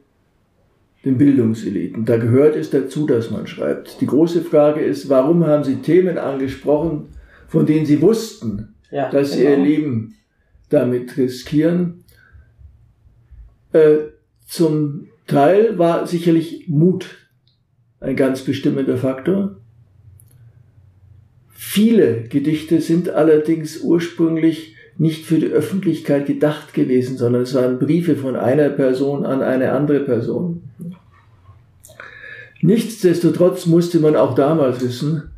[1.06, 2.06] den Bildungseliten.
[2.06, 4.00] Da gehört es dazu, dass man schreibt.
[4.00, 7.10] Die große Frage ist, warum haben sie Themen angesprochen,
[7.48, 9.42] von denen sie wussten, ja, dass genau.
[9.42, 10.16] sie ihr Leben
[10.70, 12.04] damit riskieren?
[13.74, 13.98] Äh,
[14.48, 17.23] zum Teil war sicherlich Mut
[18.04, 19.56] ein ganz bestimmender Faktor.
[21.50, 28.16] Viele Gedichte sind allerdings ursprünglich nicht für die Öffentlichkeit gedacht gewesen, sondern es waren Briefe
[28.16, 30.64] von einer Person an eine andere Person.
[32.62, 35.32] Nichtsdestotrotz musste man auch damals wissen,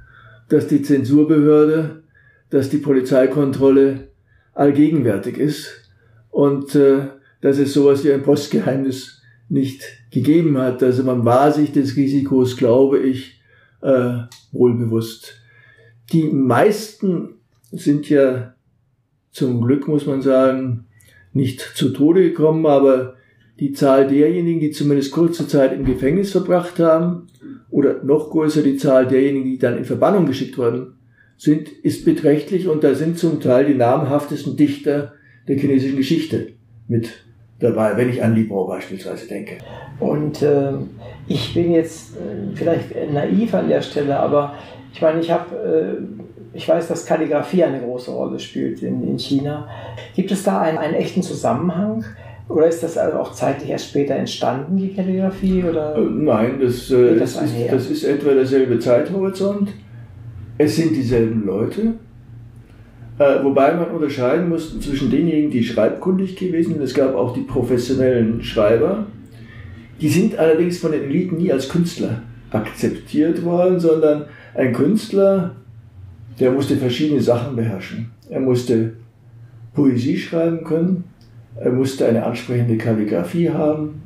[0.49, 2.03] dass die Zensurbehörde,
[2.49, 4.09] dass die Polizeikontrolle
[4.53, 5.89] allgegenwärtig ist
[6.31, 7.07] und äh,
[7.41, 10.81] dass es sowas wie ein Postgeheimnis nicht gegeben hat.
[10.81, 13.41] Also man war sich des Risikos, glaube ich,
[13.81, 14.19] äh,
[14.51, 15.39] wohl bewusst.
[16.11, 17.35] Die meisten
[17.71, 18.55] sind ja
[19.31, 20.85] zum Glück, muss man sagen,
[21.33, 23.15] nicht zu Tode gekommen, aber
[23.59, 27.27] die Zahl derjenigen, die zumindest kurze Zeit im Gefängnis verbracht haben,
[27.69, 30.93] oder noch größer die Zahl derjenigen, die dann in Verbannung geschickt worden
[31.37, 35.13] sind, ist beträchtlich und da sind zum Teil die namhaftesten Dichter
[35.47, 36.53] der chinesischen Geschichte
[36.87, 37.24] mit
[37.59, 39.57] dabei, wenn ich an Libro beispielsweise denke.
[39.99, 40.73] Und äh,
[41.27, 44.53] ich bin jetzt äh, vielleicht naiv an der Stelle, aber
[44.93, 49.19] ich meine, ich habe, äh, ich weiß, dass Kalligrafie eine große Rolle spielt in, in
[49.19, 49.67] China.
[50.15, 52.03] Gibt es da einen, einen echten Zusammenhang?
[52.47, 55.63] Oder ist das also auch zeitlich erst später entstanden, die Kalligrafie?
[55.63, 59.73] Oder äh, Nein, das, äh, das, ist, das ist etwa derselbe Zeithorizont.
[60.57, 61.95] Es sind dieselben Leute.
[63.17, 66.81] Äh, wobei man unterscheiden muss zwischen denjenigen, die schreibkundig gewesen sind.
[66.81, 69.05] Es gab auch die professionellen Schreiber.
[70.01, 75.55] Die sind allerdings von den Eliten nie als Künstler akzeptiert worden, sondern ein Künstler,
[76.39, 78.11] der musste verschiedene Sachen beherrschen.
[78.29, 78.93] Er musste
[79.73, 81.05] Poesie schreiben können,
[81.55, 84.01] er musste eine ansprechende Kalligrafie haben.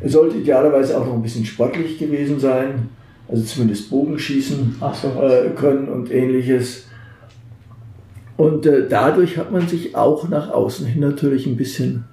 [0.00, 2.90] Er sollte idealerweise auch noch ein bisschen sportlich gewesen sein,
[3.26, 6.83] also zumindest Bogenschießen so, äh, können und ähnliches.
[8.36, 12.04] Und äh, dadurch hat man sich auch nach außen hin natürlich ein bisschen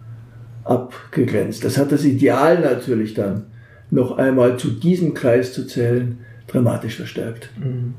[0.63, 1.65] abgegrenzt.
[1.65, 3.47] Das hat das Ideal natürlich dann
[3.89, 7.49] noch einmal zu diesem Kreis zu zählen, dramatisch verstärkt.
[7.57, 7.93] Mhm.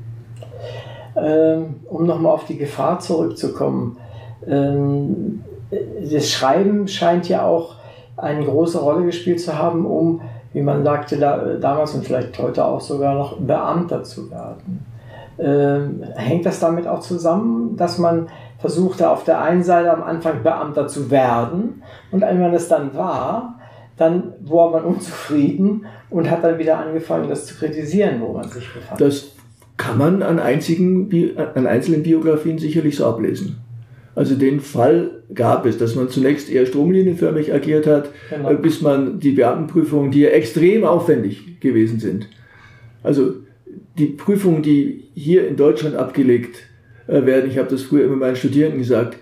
[1.15, 3.97] Ähm, um nochmal auf die Gefahr zurückzukommen.
[4.47, 5.43] Ähm,
[6.11, 7.75] das Schreiben scheint ja auch
[8.17, 10.21] eine große Rolle gespielt zu haben, um,
[10.53, 14.85] wie man sagte da, damals und vielleicht heute auch sogar noch, Beamter zu werden.
[15.39, 18.27] Ähm, hängt das damit auch zusammen, dass man
[18.59, 21.81] versuchte auf der einen Seite am Anfang Beamter zu werden
[22.11, 23.59] und wenn man es dann war,
[23.97, 28.71] dann war man unzufrieden und hat dann wieder angefangen, das zu kritisieren, wo man sich
[28.73, 29.01] befand.
[29.01, 29.31] Das
[29.77, 31.09] kann man an, einzigen,
[31.55, 33.57] an einzelnen Biografien sicherlich so ablesen.
[34.15, 38.53] Also den Fall gab es, dass man zunächst eher stromlinienförmig agiert hat, genau.
[38.53, 42.27] Bis man die Beamtenprüfungen, die ja extrem aufwendig gewesen sind.
[43.01, 43.33] Also
[43.97, 46.57] die Prüfungen, die hier in Deutschland abgelegt
[47.07, 49.17] äh, werden, ich habe das früher immer meinen Studierenden gesagt,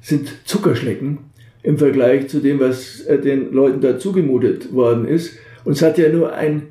[0.00, 1.18] sind Zuckerschlecken
[1.62, 5.36] im Vergleich zu dem, was äh, den Leuten da zugemutet worden ist.
[5.64, 6.68] Und es hat ja nur ein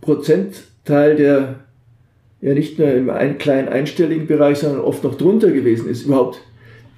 [0.00, 1.64] Prozentteil der
[2.44, 6.42] ja nicht nur im einen kleinen einstelligen Bereich, sondern oft noch drunter gewesen ist, überhaupt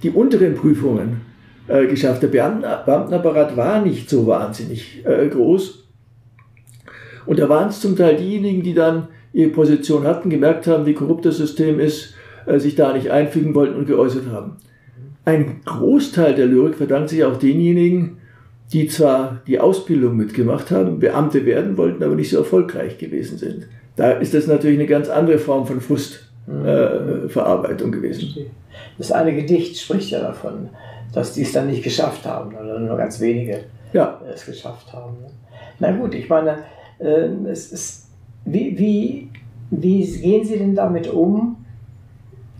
[0.03, 1.21] die unteren Prüfungen
[1.67, 2.21] äh, geschafft.
[2.21, 5.86] Der Beamten, Beamtenapparat war nicht so wahnsinnig äh, groß.
[7.27, 10.93] Und da waren es zum Teil diejenigen, die dann ihre Position hatten, gemerkt haben, wie
[10.93, 12.15] korrupt das System ist,
[12.45, 14.57] äh, sich da nicht einfügen wollten und geäußert haben.
[15.25, 18.17] Ein Großteil der Lyrik verdankt sich auch denjenigen,
[18.71, 23.67] die zwar die Ausbildung mitgemacht haben, Beamte werden wollten, aber nicht so erfolgreich gewesen sind.
[23.95, 27.93] Da ist das natürlich eine ganz andere Form von Frustverarbeitung mhm.
[27.93, 28.45] äh, gewesen.
[28.97, 30.69] Das eine Gedicht spricht ja davon,
[31.13, 33.61] dass die es dann nicht geschafft haben, oder nur ganz wenige
[33.93, 34.21] ja.
[34.33, 35.17] es geschafft haben.
[35.79, 36.57] Na gut, ich meine,
[36.99, 38.07] es ist,
[38.45, 39.29] wie, wie,
[39.69, 41.57] wie gehen Sie denn damit um?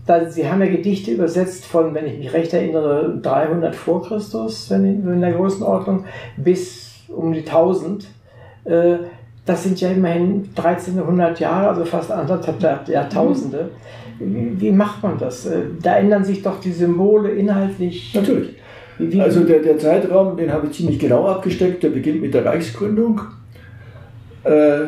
[0.06, 4.70] Da, Sie haben ja Gedichte übersetzt von, wenn ich mich recht erinnere, 300 vor Christus,
[4.70, 6.04] wenn in der Größenordnung,
[6.36, 8.06] bis um die 1000.
[8.64, 8.98] Äh,
[9.44, 13.70] das sind ja immerhin 1300 Jahre, also fast anderthalb Jahrtausende.
[14.18, 15.46] Wie, wie, macht man das?
[15.46, 18.14] Äh, da ändern sich doch die Symbole inhaltlich.
[18.14, 18.56] Natürlich.
[18.98, 21.82] Wie, also der, der, Zeitraum, den habe ich ziemlich genau abgesteckt.
[21.82, 23.20] Der beginnt mit der Reichsgründung
[24.48, 24.86] äh,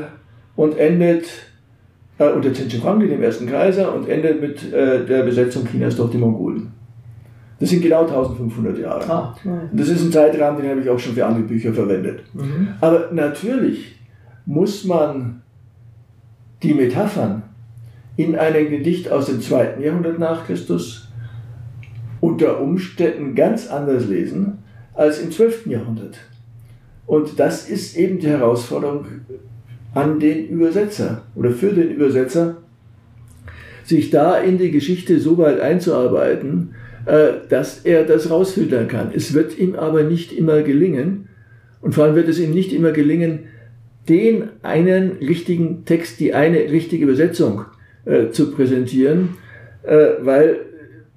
[0.57, 1.27] und endet
[2.19, 6.11] äh, unter Chen Shihhuangdi, dem ersten Kaiser, und endet mit äh, der Besetzung Chinas durch
[6.11, 6.73] die Mongolen.
[7.59, 9.11] Das sind genau 1500 Jahre.
[9.11, 9.37] Ah,
[9.73, 12.23] das ist ein Zeitrahmen, den habe ich auch schon für andere Bücher verwendet.
[12.33, 12.69] Mhm.
[12.81, 13.99] Aber natürlich
[14.47, 15.43] muss man
[16.63, 17.43] die Metaphern
[18.17, 21.09] in einem Gedicht aus dem zweiten Jahrhundert nach Christus
[22.21, 24.59] unter Umständen ganz anders lesen
[24.95, 25.67] als im 12.
[25.67, 26.19] Jahrhundert.
[27.07, 29.07] Und das ist eben die Herausforderung
[29.95, 32.59] an den Übersetzer oder für den Übersetzer,
[33.85, 36.75] sich da in die Geschichte so weit einzuarbeiten,
[37.07, 39.11] äh, dass er das rausfiltern kann.
[39.15, 41.29] Es wird ihm aber nicht immer gelingen.
[41.81, 43.41] Und vor allem wird es ihm nicht immer gelingen,
[44.09, 47.65] den einen richtigen Text, die eine richtige Übersetzung
[48.05, 49.31] äh, zu präsentieren,
[49.83, 50.61] äh, weil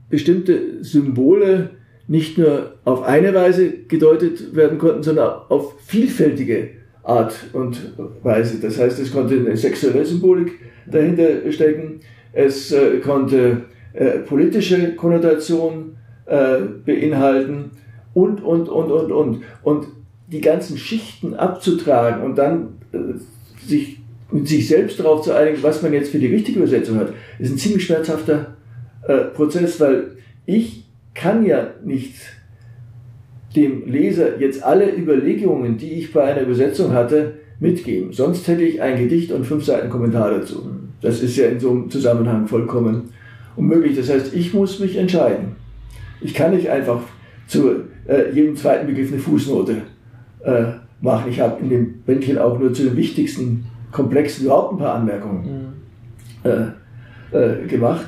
[0.10, 1.72] bestimmte Symbole
[2.08, 6.70] nicht nur auf eine Weise gedeutet werden konnten, sondern auf vielfältige
[7.04, 7.94] Art und
[8.24, 8.60] Weise.
[8.60, 12.00] Das heißt, es konnte eine sexuelle Symbolik dahinter stecken,
[12.32, 17.72] es äh, konnte äh, politische Konnotation äh, beinhalten
[18.14, 19.42] und, und, und, und, und.
[19.64, 19.88] Und
[20.28, 22.70] die ganzen Schichten abzutragen und dann
[23.68, 24.00] sich
[24.32, 27.52] mit sich selbst darauf zu einigen, was man jetzt für die richtige Übersetzung hat, ist
[27.52, 28.56] ein ziemlich schmerzhafter
[29.36, 32.16] Prozess, weil ich kann ja nicht
[33.56, 38.12] dem Leser jetzt alle Überlegungen, die ich bei einer Übersetzung hatte, mitgeben.
[38.12, 40.70] Sonst hätte ich ein Gedicht und fünf Seiten Kommentar dazu.
[41.02, 43.10] Das ist ja in so einem Zusammenhang vollkommen
[43.56, 43.98] unmöglich.
[43.98, 45.56] Das heißt, ich muss mich entscheiden.
[46.22, 47.02] Ich kann nicht einfach
[47.48, 47.72] zu
[48.08, 49.82] äh, jedem zweiten Begriff eine Fußnote
[50.44, 50.64] äh,
[51.02, 51.30] machen.
[51.30, 55.74] Ich habe in dem Bändchen auch nur zu den wichtigsten Komplexen überhaupt ein paar Anmerkungen
[56.44, 56.50] mhm.
[56.50, 58.08] äh, äh, gemacht.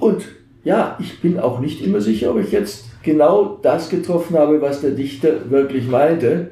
[0.00, 0.24] Und
[0.64, 4.80] ja, ich bin auch nicht immer sicher, ob ich jetzt genau das getroffen habe, was
[4.80, 6.50] der Dichter wirklich meinte.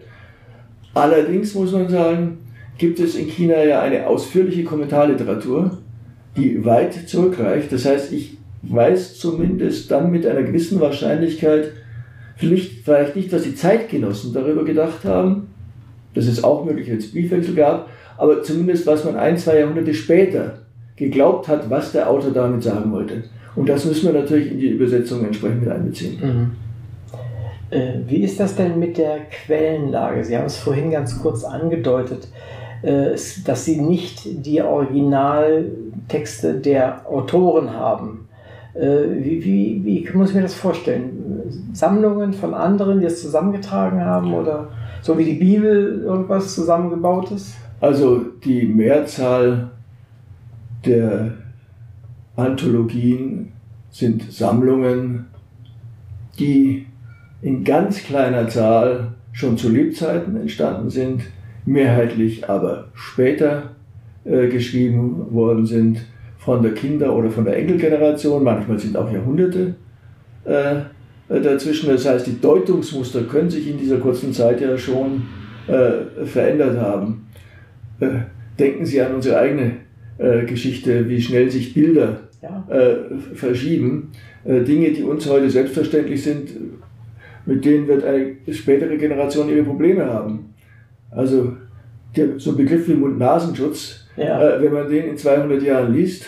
[0.95, 2.39] Allerdings muss man sagen,
[2.79, 5.79] gibt es in China ja eine ausführliche Kommentarliteratur,
[6.37, 7.73] die weit zurückreicht.
[7.73, 11.73] Das heißt, ich weiß zumindest dann mit einer gewissen Wahrscheinlichkeit,
[12.37, 15.49] vielleicht, vielleicht nicht, was die Zeitgenossen darüber gedacht haben,
[16.15, 17.89] dass es auch möglich, wenn es Briefwechsel gab,
[18.19, 20.59] aber zumindest was man ein, zwei Jahrhunderte später
[20.97, 23.23] geglaubt hat, was der Autor damit sagen wollte.
[23.57, 26.19] Und das müssen wir natürlich in die Übersetzung entsprechend mit einbeziehen.
[26.21, 26.53] Mhm.
[27.71, 30.25] Äh, wie ist das denn mit der Quellenlage?
[30.25, 32.29] Sie haben es vorhin ganz kurz angedeutet,
[32.83, 33.11] äh,
[33.45, 38.29] dass Sie nicht die Originaltexte der Autoren haben.
[38.75, 41.71] Äh, wie, wie, wie muss ich mir das vorstellen?
[41.73, 44.69] Sammlungen von anderen, die es zusammengetragen haben oder
[45.03, 47.55] so wie die Bibel irgendwas zusammengebautes?
[47.81, 49.71] Also die Mehrzahl
[50.85, 51.33] der
[52.37, 53.53] Anthologien
[53.91, 55.27] sind Sammlungen,
[56.39, 56.87] die
[57.43, 61.23] in ganz kleiner Zahl schon zu Lebzeiten entstanden sind,
[61.67, 63.71] mehrheitlich aber später
[64.25, 66.01] äh, geschrieben worden sind
[66.39, 68.43] von der Kinder- oder von der Enkelgeneration.
[68.43, 69.75] Manchmal sind auch Jahrhunderte
[70.45, 70.77] äh,
[71.29, 71.91] dazwischen.
[71.91, 75.23] Das heißt, die Deutungsmuster können sich in dieser kurzen Zeit ja schon
[75.67, 77.29] äh, verändert haben.
[78.01, 78.09] Äh,
[78.59, 79.73] denken Sie an unsere eigene
[80.21, 82.67] äh, Geschichte, wie schnell sich Bilder ja.
[82.71, 84.13] Äh, verschieben.
[84.43, 86.49] Dinge, die uns heute selbstverständlich sind,
[87.47, 90.55] mit denen wird eine spätere Generation ihre Probleme haben.
[91.11, 91.53] Also
[92.17, 94.57] der, so ein Begriff wie Mund-Nasenschutz, ja.
[94.57, 96.27] äh, wenn man den in 200 Jahren liest,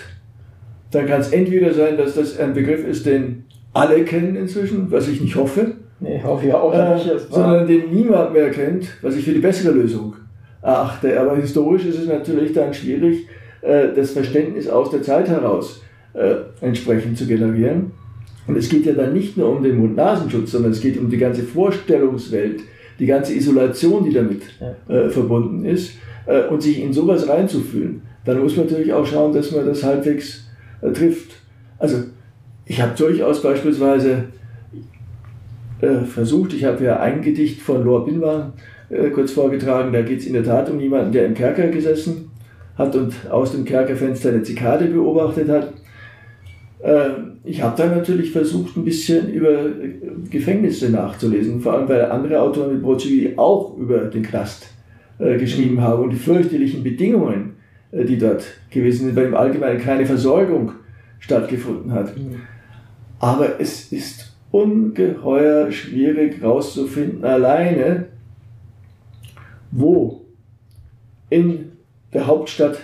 [0.91, 5.09] dann kann es entweder sein, dass das ein Begriff ist, den alle kennen inzwischen, was
[5.09, 9.17] ich nicht hoffe, nee, hoffe ich auch äh, nicht, sondern den niemand mehr kennt, was
[9.17, 10.15] ich für die bessere Lösung
[10.61, 11.19] erachte.
[11.19, 15.83] Aber historisch ist es natürlich dann schwierig, äh, das Verständnis aus der Zeit heraus
[16.15, 17.93] äh, entsprechend zu generieren.
[18.47, 21.19] Und es geht ja dann nicht nur um den Mund-Nasenschutz, sondern es geht um die
[21.19, 22.61] ganze Vorstellungswelt,
[22.99, 24.43] die ganze Isolation, die damit
[24.89, 25.93] äh, verbunden ist,
[26.27, 28.03] äh, und sich in sowas reinzufühlen.
[28.25, 30.47] Dann muss man natürlich auch schauen, dass man das halbwegs
[30.81, 31.33] äh, trifft.
[31.79, 31.99] Also
[32.67, 34.25] ich habe durchaus beispielsweise
[35.81, 38.53] äh, versucht, ich habe ja ein Gedicht von Lor Binwa
[38.89, 42.32] äh, kurz vorgetragen, da geht es in der Tat um jemanden, der im Kerker gesessen
[42.77, 45.73] hat und aus dem Kerkerfenster eine Zikade beobachtet hat.
[46.83, 49.67] Ähm, ich habe dann natürlich versucht, ein bisschen über
[50.31, 54.69] Gefängnisse nachzulesen, vor allem weil andere Autoren mit Brodsky auch über den Knast
[55.19, 57.55] äh, geschrieben haben und die fürchterlichen Bedingungen,
[57.93, 60.73] äh, die dort gewesen sind, weil im Allgemeinen keine Versorgung
[61.19, 62.17] stattgefunden hat.
[62.17, 62.41] Mhm.
[63.21, 68.07] Aber es ist ungeheuer schwierig herauszufinden alleine,
[69.71, 70.23] wo
[71.31, 71.72] in
[72.13, 72.79] der Hauptstadt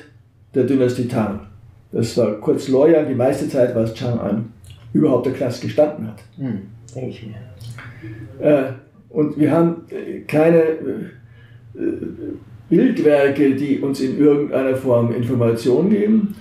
[0.54, 1.40] der Dynastie Tang
[1.92, 4.44] das war kurz Loyang, die meiste Zeit war es Chang'an,
[4.92, 6.22] überhaupt der Klasse gestanden hat.
[6.36, 6.62] Hm,
[6.94, 8.46] denke ich mir.
[8.46, 8.72] Äh,
[9.08, 10.76] und wir haben äh, keine äh,
[12.68, 16.34] Bildwerke, die uns in irgendeiner Form Informationen geben.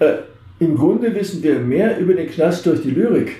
[0.00, 0.14] Äh,
[0.58, 3.36] Im Grunde wissen wir mehr über den Knast durch die Lyrik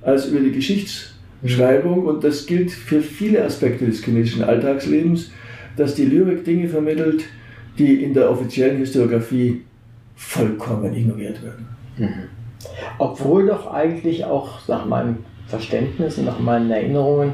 [0.00, 5.30] als über die Geschichtsschreibung und das gilt für viele Aspekte des chinesischen Alltagslebens,
[5.76, 7.24] dass die Lyrik Dinge vermittelt,
[7.78, 9.62] die in der offiziellen Historiografie
[10.14, 11.68] vollkommen ignoriert werden.
[11.96, 12.28] Mhm.
[12.98, 17.32] Obwohl doch eigentlich auch nach meinem Verständnis und nach meinen Erinnerungen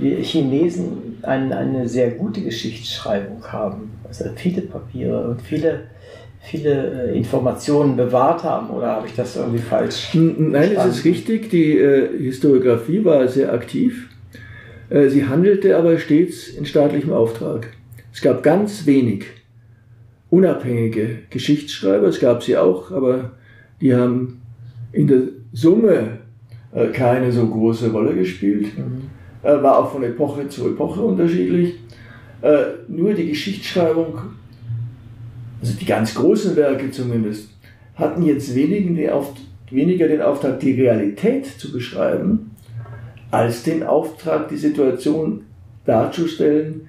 [0.00, 3.90] die Chinesen eine, eine sehr gute Geschichtsschreibung haben.
[4.06, 5.84] Also viele Papiere und viele,
[6.40, 8.70] viele äh, Informationen bewahrt haben.
[8.70, 10.08] Oder habe ich das irgendwie falsch?
[10.14, 11.50] Nein, es ist richtig.
[11.50, 14.08] Die äh, Historiografie war sehr aktiv.
[14.88, 17.68] Äh, sie handelte aber stets in staatlichem Auftrag.
[18.12, 19.26] Es gab ganz wenig
[20.30, 23.32] unabhängige Geschichtsschreiber, es gab sie auch, aber
[23.80, 24.40] die haben
[24.92, 25.22] in der
[25.52, 26.18] Summe
[26.72, 28.78] äh, keine so große Rolle gespielt.
[28.78, 29.10] Mhm.
[29.42, 31.74] Äh, war auch von Epoche zu Epoche unterschiedlich.
[32.42, 34.18] Äh, nur die Geschichtsschreibung,
[35.60, 37.50] also die ganz großen Werke zumindest,
[37.94, 42.52] hatten jetzt weniger den, Auftrag, weniger den Auftrag, die Realität zu beschreiben,
[43.30, 45.42] als den Auftrag, die Situation
[45.84, 46.88] darzustellen,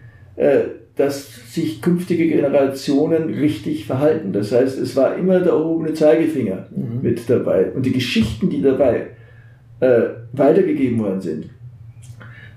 [1.01, 4.33] dass sich künftige Generationen richtig verhalten.
[4.33, 7.01] Das heißt, es war immer der erhobene Zeigefinger mhm.
[7.01, 7.71] mit dabei.
[7.71, 9.07] Und die Geschichten, die dabei
[9.79, 11.49] äh, weitergegeben worden sind,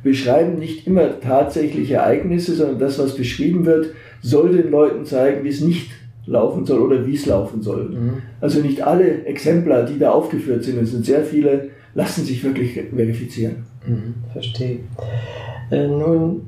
[0.02, 5.48] beschreiben nicht immer tatsächliche Ereignisse, sondern das, was beschrieben wird, soll den Leuten zeigen, wie
[5.48, 5.90] es nicht
[6.26, 7.88] laufen soll oder wie es laufen soll.
[7.88, 8.22] Mhm.
[8.42, 12.74] Also nicht alle Exemplar, die da aufgeführt sind, es sind sehr viele, lassen sich wirklich
[12.74, 13.64] verifizieren.
[13.86, 14.80] Mhm, verstehe.
[15.70, 16.42] Äh, nun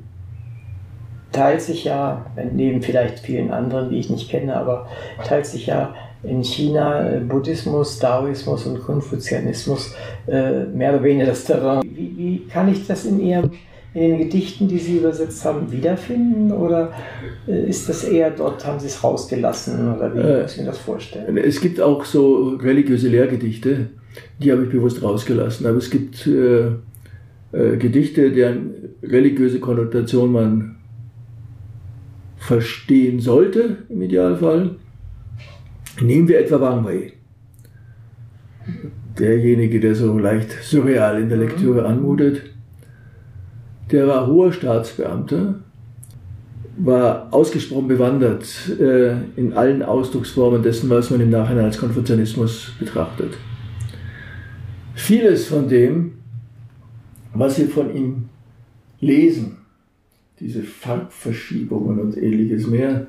[1.37, 4.87] teilt sich ja, neben vielleicht vielen anderen, die ich nicht kenne, aber
[5.23, 9.93] teilt sich ja in China äh, Buddhismus, Daoismus und Konfuzianismus
[10.27, 11.83] äh, mehr oder weniger das Terrain.
[11.83, 13.51] Wie, wie kann ich das in Ihrem
[13.93, 16.51] in den Gedichten, die Sie übersetzt haben, wiederfinden?
[16.51, 16.91] Oder
[17.47, 19.95] äh, ist das eher dort, haben Sie es rausgelassen?
[19.95, 21.37] Oder wie äh, muss ich mir das vorstellen?
[21.37, 23.89] Es gibt auch so religiöse Lehrgedichte,
[24.39, 25.67] die habe ich bewusst rausgelassen.
[25.67, 26.69] Aber es gibt äh,
[27.51, 28.71] äh, Gedichte, deren
[29.03, 30.76] religiöse Konnotation man
[32.47, 34.75] verstehen sollte, im Idealfall.
[36.01, 37.13] Nehmen wir etwa Wang Wei.
[39.19, 42.43] Derjenige, der so leicht surreal in der Lektüre anmutet
[43.91, 45.55] der war hoher Staatsbeamter,
[46.77, 48.45] war ausgesprochen bewandert
[48.79, 53.37] äh, in allen Ausdrucksformen dessen, was man im Nachhinein als Konfuzianismus betrachtet.
[54.93, 56.13] Vieles von dem,
[57.33, 58.29] was wir von ihm
[58.99, 59.57] lesen,
[60.39, 63.07] diese Farbverschiebungen und ähnliches mehr,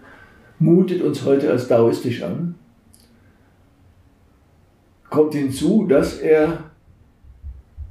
[0.59, 2.55] mutet uns heute als daoistisch an.
[5.11, 6.65] Kommt hinzu, dass er,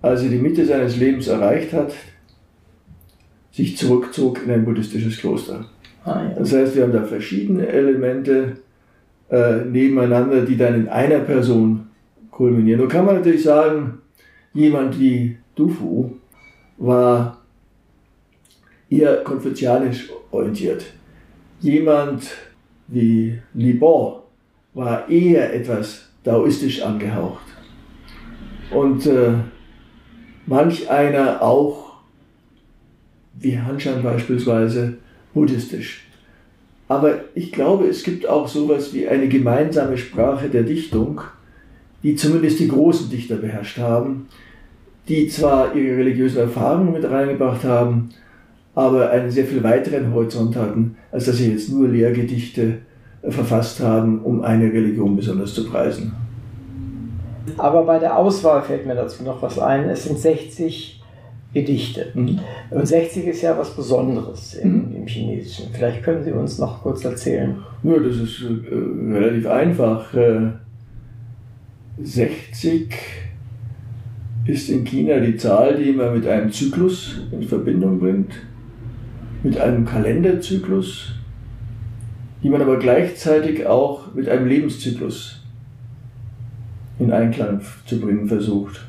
[0.01, 1.93] als er die Mitte seines Lebens erreicht hat,
[3.51, 5.65] sich zurückzog in ein buddhistisches Kloster.
[6.05, 6.29] Ah, ja.
[6.37, 8.57] Das heißt, wir haben da verschiedene Elemente
[9.29, 11.87] äh, nebeneinander, die dann in einer Person
[12.29, 12.81] kulminieren.
[12.81, 13.99] Nun kann man natürlich sagen,
[14.53, 16.11] jemand wie Dufu
[16.77, 17.41] war
[18.89, 20.85] eher konfuzianisch orientiert.
[21.59, 22.27] Jemand
[22.87, 24.23] wie Li Bo
[24.73, 27.45] war eher etwas daoistisch angehaucht.
[28.71, 29.33] Und äh,
[30.45, 31.87] manch einer auch
[33.39, 34.97] wie Hanshan beispielsweise,
[35.33, 36.07] buddhistisch.
[36.87, 41.21] Aber ich glaube, es gibt auch sowas wie eine gemeinsame Sprache der Dichtung,
[42.03, 44.27] die zumindest die großen Dichter beherrscht haben,
[45.07, 48.09] die zwar ihre religiösen Erfahrungen mit reingebracht haben,
[48.77, 52.75] aber einen sehr viel weiteren Horizont hatten, als dass sie jetzt nur Lehrgedichte
[53.27, 56.13] verfasst haben, um eine Religion besonders zu preisen.
[57.57, 59.89] Aber bei der Auswahl fällt mir dazu noch was ein.
[59.89, 61.01] Es sind 60
[61.55, 62.11] Gedichte.
[62.13, 62.39] Mhm.
[62.69, 64.95] Und 60 ist ja was Besonderes im, mhm.
[64.95, 65.69] im, Chinesischen.
[65.73, 67.57] Vielleicht können Sie uns noch kurz erzählen.
[67.81, 70.13] Ja, das ist äh, relativ einfach.
[70.13, 70.51] Äh,
[71.99, 72.93] 60
[74.45, 78.33] ist in China die Zahl, die man mit einem Zyklus in Verbindung bringt,
[79.47, 81.13] mit einem Kalenderzyklus,
[82.43, 85.41] die man aber gleichzeitig auch mit einem Lebenszyklus
[86.99, 88.85] in Einklang zu bringen versucht.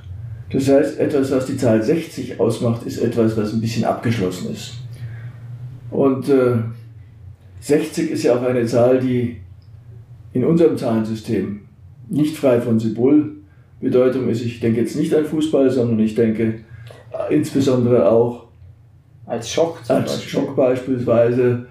[0.51, 4.75] Das heißt, etwas, was die Zahl 60 ausmacht, ist etwas, was ein bisschen abgeschlossen ist.
[5.93, 6.57] Und äh,
[7.61, 9.37] 60 ist ja auch eine Zahl, die
[10.33, 11.61] in unserem Zahlensystem
[12.09, 14.45] nicht frei von Symbolbedeutung ist.
[14.45, 16.63] Ich denke jetzt nicht an Fußball, sondern ich denke
[17.13, 18.48] äh, insbesondere auch
[19.29, 20.29] als Schock, als Beispiel.
[20.29, 21.67] Schock beispielsweise.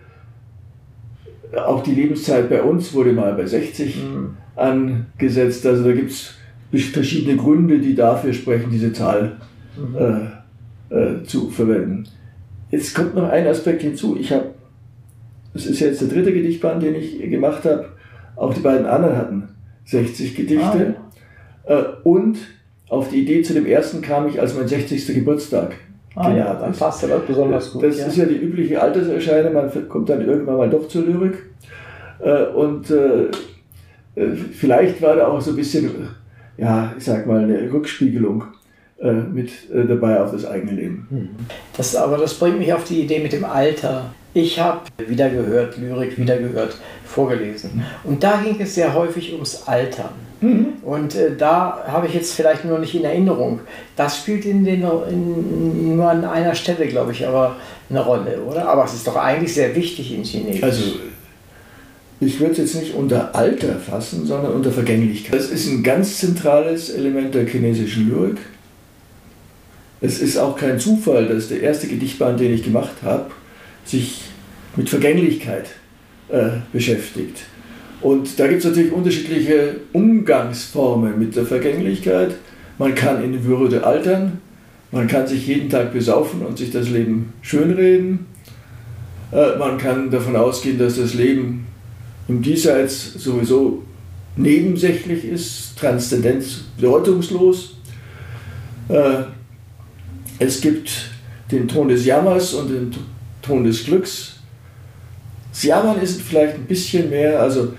[1.56, 4.38] Auch die Lebenszeit bei uns wurde mal bei 60 mhm.
[4.56, 5.66] angesetzt.
[5.66, 6.36] Also da gibt es
[6.92, 9.38] verschiedene Gründe, die dafür sprechen, diese Zahl
[9.76, 9.98] mhm.
[10.90, 12.08] äh, äh, zu verwenden.
[12.70, 14.18] Jetzt kommt noch ein Aspekt hinzu.
[14.20, 14.54] Ich habe,
[15.54, 17.90] das ist jetzt der dritte Gedichtband, den ich gemacht habe.
[18.36, 19.50] Auch die beiden anderen hatten
[19.86, 20.96] 60 Gedichte.
[21.66, 21.80] Ah, ja.
[21.80, 22.38] äh, und
[22.90, 25.08] auf die Idee zu dem ersten kam ich, als mein 60.
[25.08, 25.76] Geburtstag
[26.18, 27.84] Ah ja, dann passt er besonders gut.
[27.84, 28.08] Das ja.
[28.08, 31.36] ist ja die übliche Alterserscheinung, man kommt dann irgendwann mal doch zur Lyrik.
[32.20, 33.26] Äh, und äh,
[34.16, 35.92] äh, vielleicht war da auch so ein bisschen
[36.58, 38.44] ja, ich sag mal, eine Rückspiegelung
[39.32, 41.06] mit dabei auf das eigene Leben.
[41.12, 41.30] Hm.
[41.78, 44.12] Das, aber das bringt mich auf die Idee mit dem Alter.
[44.34, 47.84] Ich habe wieder gehört, Lyrik wieder gehört, vorgelesen.
[48.04, 50.10] Und da ging es sehr häufig ums Altern.
[50.42, 50.74] Mhm.
[50.84, 53.62] Und äh, da habe ich jetzt vielleicht nur nicht in Erinnerung.
[53.96, 57.56] Das spielt in den, in, nur an einer Stelle, glaube ich, aber
[57.90, 58.68] eine Rolle, oder?
[58.68, 60.64] Aber es ist doch eigentlich sehr wichtig in Chinesisch.
[60.64, 60.84] Also
[62.20, 65.40] ich würde es jetzt nicht unter Alter fassen, sondern unter Vergänglichkeit.
[65.40, 68.38] Das ist ein ganz zentrales Element der chinesischen Lyrik.
[70.02, 73.32] Es ist auch kein Zufall, dass der erste Gedichtband, den ich gemacht habe,
[73.86, 74.22] sich
[74.76, 75.66] mit Vergänglichkeit
[76.30, 77.40] äh, beschäftigt.
[78.02, 82.36] Und da gibt es natürlich unterschiedliche Umgangsformen mit der Vergänglichkeit.
[82.78, 84.40] Man kann in Würde altern,
[84.92, 88.28] man kann sich jeden Tag besaufen und sich das Leben schönreden.
[89.32, 91.66] Äh, man kann davon ausgehen, dass das Leben
[92.28, 93.84] im Diesseits sowieso
[94.36, 97.78] nebensächlich ist, Transzendenz bedeutungslos.
[98.90, 99.24] Äh,
[100.40, 101.10] es gibt
[101.52, 102.92] den Ton des Jammers und den
[103.42, 104.36] Ton des Glücks.
[105.52, 107.74] Das Jammern ist vielleicht ein bisschen mehr, also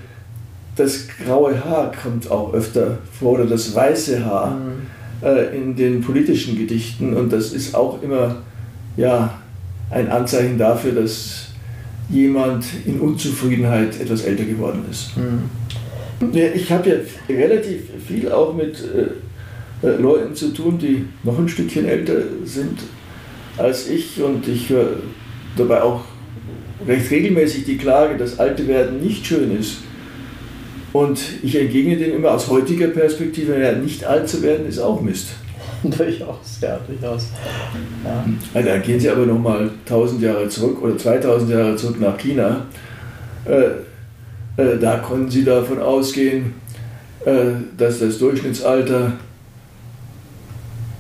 [0.79, 5.27] das graue Haar kommt auch öfter vor oder das weiße Haar mhm.
[5.27, 8.37] äh, in den politischen Gedichten und das ist auch immer
[8.97, 9.39] ja,
[9.91, 11.47] ein Anzeichen dafür, dass
[12.09, 15.17] jemand in Unzufriedenheit etwas älter geworden ist.
[15.17, 15.51] Mhm.
[16.33, 16.97] Ich habe ja
[17.29, 22.15] relativ viel auch mit äh, äh, Leuten zu tun, die noch ein Stückchen älter
[22.45, 22.79] sind
[23.57, 24.97] als ich und ich höre
[25.57, 26.03] dabei auch
[26.87, 29.79] recht regelmäßig die Klage, dass alte werden nicht schön ist.
[30.93, 35.01] Und ich entgegne dem immer aus heutiger Perspektive, ja, nicht alt zu werden ist auch
[35.01, 35.29] Mist.
[35.83, 37.29] durchaus, ja, durchaus.
[38.05, 38.25] Ja.
[38.55, 42.67] Also, dann gehen Sie aber nochmal 1000 Jahre zurück oder 2000 Jahre zurück nach China.
[43.45, 46.55] Äh, äh, da konnten Sie davon ausgehen,
[47.25, 49.13] äh, dass das Durchschnittsalter,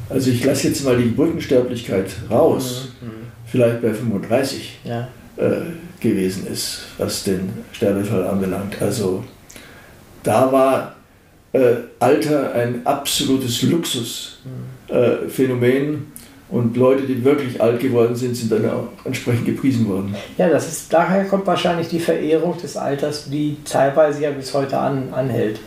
[0.09, 3.09] also ich lasse jetzt mal die Geburtensterblichkeit raus, mhm.
[3.09, 3.12] mhm.
[3.47, 5.09] vielleicht bei 35 ja.
[5.36, 5.61] Äh,
[6.01, 8.80] gewesen ist, was den Sterbefall anbelangt.
[8.80, 9.24] Also
[10.23, 10.95] da war
[11.53, 15.95] äh, Alter ein absolutes Luxusphänomen.
[15.95, 15.97] Äh,
[16.51, 20.14] und Leute, die wirklich alt geworden sind, sind dann auch entsprechend gepriesen worden.
[20.39, 24.79] Ja, das ist, daher kommt wahrscheinlich die Verehrung des Alters, die teilweise ja bis heute
[24.79, 25.61] an, anhält.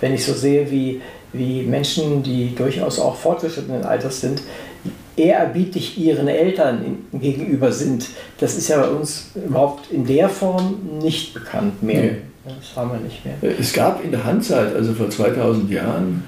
[0.00, 1.00] Wenn ich so sehe, wie,
[1.32, 4.42] wie Menschen, die durchaus auch fortgeschrittenen Alters sind,
[5.16, 8.06] ehrerbietig ihren Eltern gegenüber sind,
[8.38, 12.02] das ist ja bei uns überhaupt in der Form nicht bekannt mehr.
[12.02, 12.16] Nee.
[12.48, 13.36] Das haben wir nicht mehr.
[13.58, 16.22] Es gab in der Handzeit, also vor 2000 Jahren,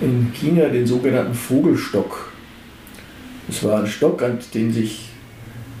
[0.00, 2.32] in China den sogenannten Vogelstock.
[3.48, 5.08] Es war ein Stock, an den sich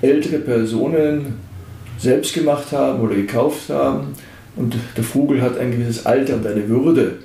[0.02, 1.38] ältere Personen
[1.98, 4.14] selbst gemacht haben oder gekauft haben.
[4.56, 7.18] Und der Vogel hat ein gewisses Alter und eine Würde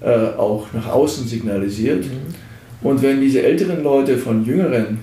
[0.00, 2.04] äh, auch nach außen signalisiert.
[2.04, 2.34] Mhm.
[2.82, 4.98] Und wenn diese älteren Leute von jüngeren,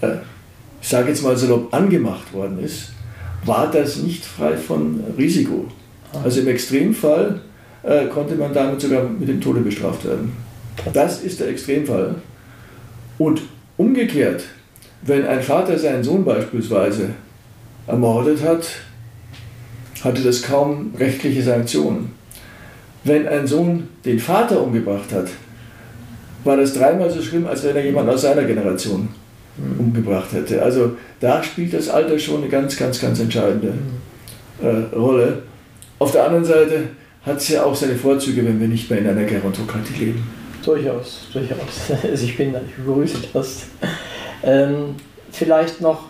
[0.00, 0.16] äh,
[0.80, 2.92] ich sage jetzt mal salopp, angemacht worden ist,
[3.44, 5.66] war das nicht frei von Risiko.
[6.12, 6.22] Ah.
[6.24, 7.40] Also im Extremfall
[7.82, 10.32] äh, konnte man damit sogar mit dem Tode bestraft werden.
[10.92, 12.16] Das ist der Extremfall.
[13.18, 13.42] Und
[13.76, 14.44] umgekehrt,
[15.02, 17.10] wenn ein Vater seinen Sohn beispielsweise
[17.86, 18.68] ermordet hat,
[20.02, 22.12] hatte das kaum rechtliche Sanktionen.
[23.04, 25.28] Wenn ein Sohn den Vater umgebracht hat,
[26.44, 29.08] war das dreimal so schlimm, als wenn er jemand aus seiner Generation
[29.58, 29.80] mhm.
[29.80, 30.62] umgebracht hätte.
[30.62, 33.74] Also da spielt das Alter schon eine ganz, ganz, ganz entscheidende
[34.62, 35.42] äh, Rolle.
[35.98, 36.84] Auf der anderen Seite
[37.22, 40.26] hat es ja auch seine Vorzüge, wenn wir nicht mehr in einer Gerontokratie leben.
[40.64, 41.58] Durchaus, durchaus.
[42.02, 43.66] Also ich bin, ich begrüße das.
[44.42, 44.94] Ähm,
[45.30, 46.04] vielleicht noch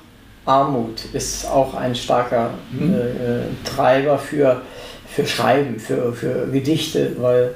[0.44, 2.94] Armut ist auch ein starker mhm.
[2.94, 4.62] äh, Treiber für,
[5.07, 7.55] für Schreiben, für, für Gedichte, weil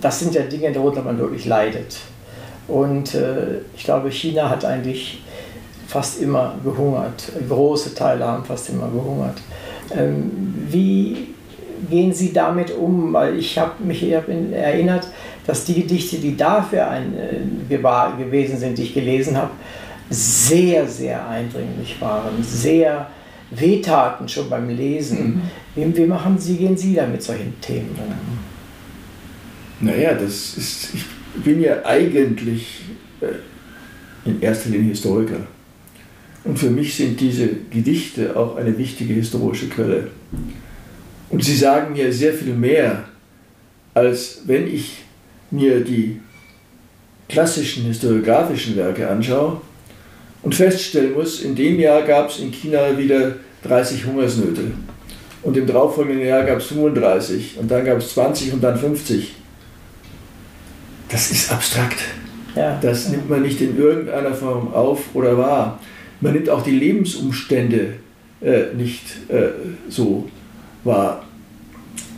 [0.00, 1.98] das sind ja Dinge, darunter man wirklich leidet.
[2.68, 5.22] Und äh, ich glaube, China hat eigentlich
[5.90, 7.32] fast immer gehungert.
[7.48, 9.38] Große Teile haben fast immer gehungert.
[9.92, 10.30] Ähm,
[10.70, 11.28] wie
[11.90, 13.12] gehen Sie damit um?
[13.12, 15.08] Weil ich habe mich erinnert,
[15.46, 17.76] dass die Gedichte, die dafür ein, äh,
[18.16, 19.50] gewesen sind, die ich gelesen habe,
[20.08, 23.08] sehr, sehr eindringlich waren, sehr
[23.50, 25.42] wehtaten schon beim Lesen.
[25.74, 25.92] Mhm.
[25.92, 28.38] Wie, wie, machen Sie, gehen Sie da mit solchen Themen um?
[29.88, 31.04] Naja, das ist, ich
[31.42, 32.82] bin ja eigentlich
[33.20, 35.40] äh, in erster Linie Historiker.
[36.44, 40.08] Und für mich sind diese Gedichte auch eine wichtige historische Quelle.
[41.28, 43.04] Und sie sagen mir sehr viel mehr,
[43.94, 45.02] als wenn ich
[45.50, 46.20] mir die
[47.28, 49.60] klassischen historiografischen Werke anschaue
[50.42, 54.72] und feststellen muss, in dem Jahr gab es in China wieder 30 Hungersnöte
[55.42, 59.34] und im darauffolgenden Jahr gab es 35 und dann gab es 20 und dann 50.
[61.08, 61.98] Das ist abstrakt.
[62.54, 62.78] Ja.
[62.80, 65.80] Das nimmt man nicht in irgendeiner Form auf oder wahr.
[66.20, 67.94] Man nimmt auch die Lebensumstände
[68.40, 69.48] äh, nicht äh,
[69.88, 70.28] so
[70.84, 71.24] wahr.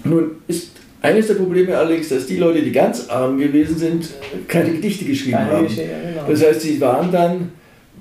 [0.04, 4.08] Nun ist eines der Probleme allerdings, dass die Leute, die ganz arm gewesen sind,
[4.48, 5.62] keine Gedichte geschrieben keine haben.
[5.64, 6.28] Geschichte, genau.
[6.28, 7.50] Das heißt, sie waren dann,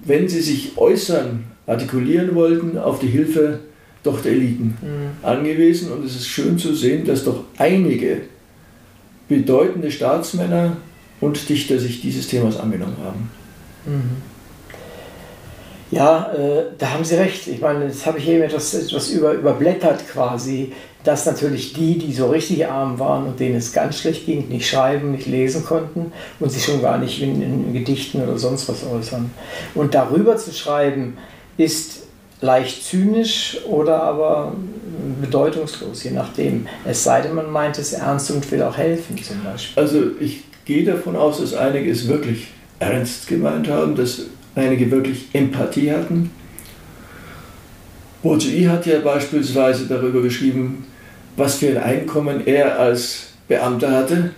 [0.06, 3.60] wenn sie sich äußern, artikulieren wollten, auf die Hilfe
[4.04, 5.26] doch der Eliten mhm.
[5.26, 5.92] angewiesen.
[5.92, 8.22] Und es ist schön zu sehen, dass doch einige
[9.28, 10.78] bedeutende Staatsmänner
[11.22, 13.30] und Dichter sich dieses Themas angenommen haben.
[13.86, 14.31] Mhm.
[15.92, 17.48] Ja, äh, da haben Sie recht.
[17.48, 20.72] Ich meine, das habe ich eben etwas, etwas über, überblättert quasi,
[21.04, 24.70] dass natürlich die, die so richtig arm waren und denen es ganz schlecht ging, nicht
[24.70, 28.86] schreiben, nicht lesen konnten und sich schon gar nicht in, in Gedichten oder sonst was
[28.86, 29.32] äußern.
[29.76, 31.18] Und darüber zu schreiben,
[31.58, 32.04] ist
[32.40, 34.54] leicht zynisch oder aber
[35.22, 36.68] bedeutungslos, je nachdem.
[36.86, 39.82] Es sei denn, man meint es ernst und will auch helfen zum Beispiel.
[39.82, 42.48] Also ich gehe davon aus, dass einige es wirklich
[42.80, 44.22] ernst gemeint haben, dass
[44.56, 46.32] einige wirklich Empathie hatten.
[48.22, 50.86] Bourdieu hat ja beispielsweise darüber geschrieben,
[51.38, 54.32] was für ein Einkommen er als Beamter hatte,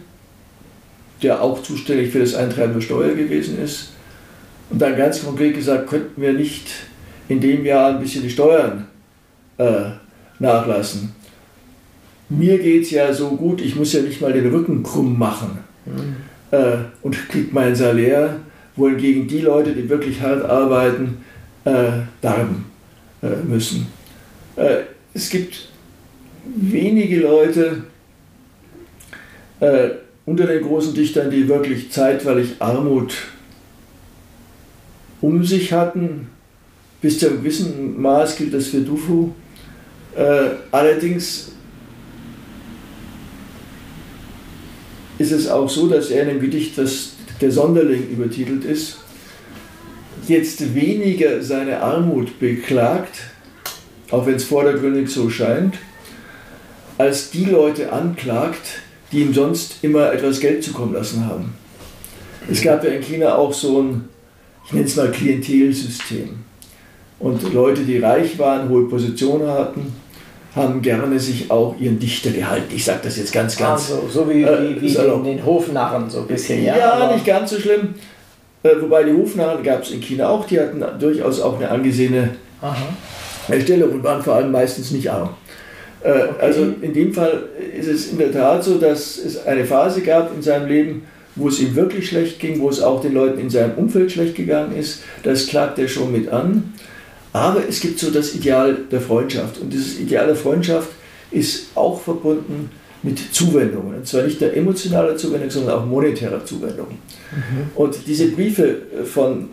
[1.22, 3.90] der auch zuständig für das Eintreiben der Steuer gewesen ist.
[4.70, 6.68] Und dann ganz konkret gesagt, könnten wir nicht
[7.28, 8.88] in dem Jahr ein bisschen die Steuern
[9.58, 9.92] äh,
[10.40, 11.14] nachlassen.
[12.30, 15.60] Mir geht es ja so gut, ich muss ja nicht mal den Rücken krumm machen
[15.86, 16.16] mhm.
[16.52, 18.38] äh, und kriege mein Salär,
[18.76, 21.24] wohingegen die Leute, die wirklich hart arbeiten,
[21.66, 22.66] äh, darben
[23.22, 23.88] äh, müssen.
[24.56, 25.68] Äh, es gibt
[26.46, 27.84] wenige Leute
[29.60, 29.90] äh,
[30.26, 33.16] unter den großen Dichtern, die wirklich zeitweilig Armut
[35.22, 36.28] um sich hatten.
[37.02, 39.32] Bis zu einem gewissen Maß gilt das für Dufu.
[40.16, 41.52] Äh, allerdings
[45.18, 47.13] ist es auch so, dass er in dem Gedicht, das
[47.44, 49.00] der Sonderling übertitelt ist,
[50.30, 53.20] jetzt weniger seine Armut beklagt,
[54.12, 55.76] auch wenn es vordergründig so scheint,
[56.98, 58.80] als die Leute anklagt,
[59.12, 61.54] die ihm sonst immer etwas Geld zukommen lassen haben.
[62.50, 64.06] Es gab ja in China auch so ein,
[64.66, 66.30] ich nenne es mal Klientelsystem.
[67.20, 69.94] Und Leute, die reich waren, hohe Positionen hatten,
[70.56, 72.72] haben gerne sich auch ihren Dichter gehalten.
[72.76, 73.92] Ich sage das jetzt ganz, ganz.
[73.92, 76.78] Also, so wie, äh, wie, wie in den Hofnarren so ein bisschen, ja.
[76.78, 77.96] Ja, nicht ganz so schlimm.
[78.62, 82.30] Äh, wobei die Hofnarren gab es in China auch, die hatten durchaus auch eine angesehene
[82.62, 82.76] Aha.
[83.60, 85.32] Stellung und waren vor allem meistens nicht arm.
[86.02, 86.30] Äh, okay.
[86.40, 87.44] Also in dem Fall
[87.78, 91.04] ist es in der Tat so, dass es eine Phase gab in seinem Leben,
[91.36, 94.36] wo es ihm wirklich schlecht ging, wo es auch den Leuten in seinem Umfeld schlecht
[94.36, 95.04] gegangen ist.
[95.24, 96.74] Das klagt er schon mit an.
[97.34, 99.60] Aber es gibt so das Ideal der Freundschaft.
[99.60, 100.90] Und dieses Ideal der Freundschaft
[101.32, 102.70] ist auch verbunden
[103.02, 103.96] mit Zuwendungen.
[103.96, 106.88] Und zwar nicht der emotionale Zuwendung, sondern auch monetärer Zuwendung.
[107.32, 107.72] Mhm.
[107.76, 109.50] Und diese Briefe von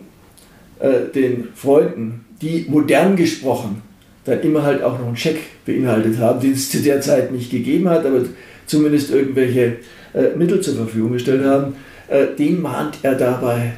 [0.79, 3.81] äh, den Freunden, die modern gesprochen
[4.25, 7.49] dann immer halt auch noch einen Scheck beinhaltet haben, den es zu der Zeit nicht
[7.49, 8.21] gegeben hat, aber
[8.65, 9.77] zumindest irgendwelche
[10.13, 11.75] äh, Mittel zur Verfügung gestellt haben,
[12.07, 13.73] äh, den mahnt er dabei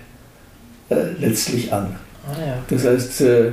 [0.90, 1.96] äh, letztlich an.
[2.28, 2.58] Ah, ja.
[2.70, 3.52] Das heißt, äh,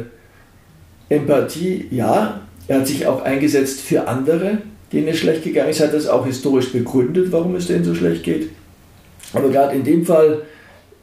[1.10, 4.58] Empathie, ja, er hat sich auch eingesetzt für andere,
[4.92, 8.22] denen es schlecht gegangen ist, hat das auch historisch begründet, warum es denen so schlecht
[8.22, 8.50] geht.
[9.32, 10.42] Aber gerade in dem Fall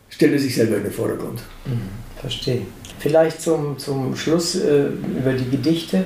[0.09, 1.41] stellt er sich selber in den Vordergrund.
[1.65, 1.89] Mhm,
[2.19, 2.61] verstehe.
[2.99, 4.87] Vielleicht zum, zum Schluss äh,
[5.19, 6.05] über die Gedichte.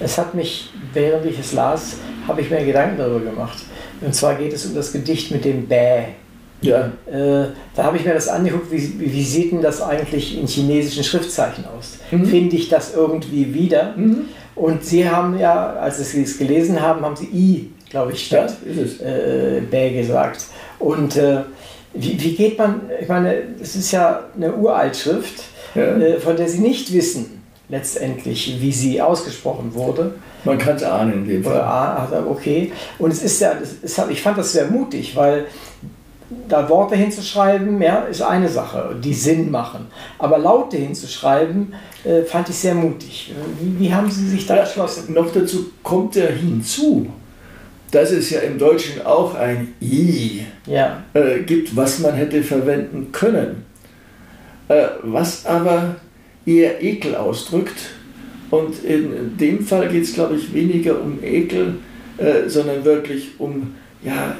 [0.00, 1.96] Es hat mich, während ich es las,
[2.26, 3.58] habe ich mir Gedanken darüber gemacht.
[4.00, 6.06] Und zwar geht es um das Gedicht mit dem Bä.
[6.62, 6.92] Ja.
[7.06, 11.04] Äh, da habe ich mir das angeguckt, wie, wie sieht denn das eigentlich in chinesischen
[11.04, 11.98] Schriftzeichen aus?
[12.12, 12.26] Mhm.
[12.26, 13.94] Finde ich das irgendwie wieder?
[13.96, 14.26] Mhm.
[14.54, 18.56] Und Sie haben ja, als Sie es gelesen haben, haben Sie I, glaube ich, statt
[18.64, 20.44] ja, äh, Bä gesagt.
[20.78, 21.38] Und äh,
[21.94, 25.44] wie, wie geht man, ich meine, es ist ja eine Uraltschrift
[25.74, 25.96] ja.
[25.96, 30.14] Äh, von der sie nicht wissen, letztendlich, wie sie ausgesprochen wurde.
[30.44, 31.56] Man kann es ahnen in dem Fall.
[31.56, 32.72] Oder, okay.
[32.98, 35.46] Und es ist ja, ist, ich fand das sehr mutig, weil
[36.48, 39.86] da Worte hinzuschreiben, ja, ist eine Sache, die Sinn machen.
[40.18, 41.74] Aber Laute hinzuschreiben,
[42.04, 43.34] äh, fand ich sehr mutig.
[43.60, 45.14] Wie, wie, haben Sie sich da ja, entschlossen?
[45.14, 47.06] Noch dazu kommt ja hinzu,
[47.90, 51.04] dass es ja im Deutschen auch ein I ja.
[51.14, 53.64] äh, gibt, was man hätte verwenden können.
[54.68, 55.96] Äh, was aber
[56.46, 57.90] eher Ekel ausdrückt.
[58.50, 61.76] Und in dem Fall geht es, glaube ich, weniger um Ekel,
[62.18, 64.36] äh, sondern wirklich um ja,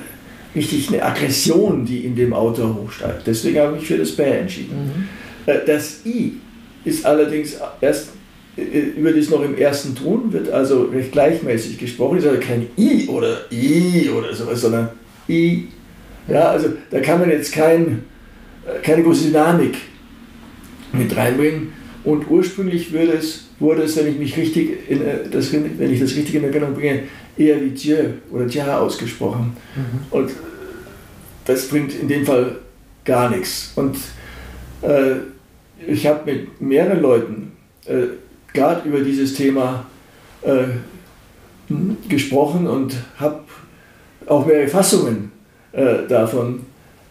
[0.54, 3.26] richtig eine Aggression, die in dem Autor hochsteigt.
[3.26, 4.76] Deswegen habe ich mich für das Bär entschieden.
[4.76, 5.08] Mhm.
[5.46, 6.34] Äh, das I
[6.84, 8.10] ist allerdings erst
[8.56, 8.62] äh,
[8.96, 12.18] über das noch im ersten Ton, wird also recht gleichmäßig gesprochen.
[12.18, 14.90] Es ist also kein I oder I oder sowas, sondern
[15.28, 15.68] I.
[16.28, 18.04] Ja, also da kann man jetzt kein,
[18.66, 19.76] äh, keine große Dynamik
[20.92, 21.72] mit reinbringen.
[22.04, 26.00] Und ursprünglich würde es, wurde es, wenn ich mich richtig in, äh, das, wenn ich
[26.00, 27.04] das richtig in Erinnerung bringe,
[27.36, 29.56] eher wie Dieu oder Dia ausgesprochen.
[29.74, 30.06] Mhm.
[30.10, 30.30] Und
[31.44, 32.56] das bringt in dem Fall
[33.04, 33.72] gar nichts.
[33.74, 33.96] Und
[34.82, 35.14] äh,
[35.86, 37.52] ich habe mit mehreren Leuten
[37.86, 38.06] äh,
[38.52, 39.86] gerade über dieses Thema
[40.42, 40.64] äh,
[42.08, 43.40] gesprochen und habe
[44.26, 45.32] auch mehrere Fassungen
[45.72, 46.66] äh, davon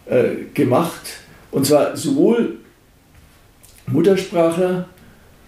[0.06, 1.00] äh, gemacht.
[1.50, 2.56] Und zwar sowohl
[3.86, 4.88] Muttersprachler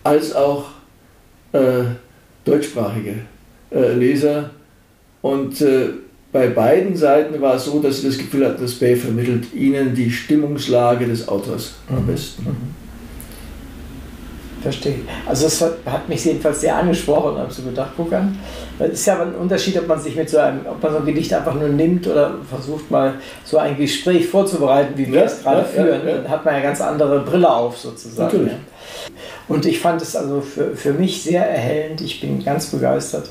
[0.02, 0.66] als auch
[1.52, 1.84] äh,
[2.44, 3.20] deutschsprachige
[3.70, 4.50] Leser.
[5.24, 5.86] Und äh,
[6.32, 9.94] bei beiden Seiten war es so, dass sie das Gefühl hatten, das Bay vermittelt ihnen
[9.94, 12.06] die Stimmungslage des Autors am mhm.
[12.08, 12.42] besten.
[12.42, 12.74] Mhm.
[14.62, 14.96] verstehe.
[15.26, 18.38] Also es hat mich jedenfalls sehr angesprochen und habe so gedacht, guck an.
[18.78, 21.06] Es ist ja ein Unterschied, ob man sich mit so einem, ob man so ein
[21.06, 23.14] Gedicht einfach nur nimmt oder versucht mal
[23.44, 26.06] so ein Gespräch vorzubereiten, wie wir ja, es gerade ja, führen.
[26.06, 28.24] Ja, Dann hat man ja ganz andere Brille auf sozusagen.
[28.24, 28.52] Natürlich.
[29.48, 32.02] Und ich fand es also für, für mich sehr erhellend.
[32.02, 33.30] Ich bin ganz begeistert,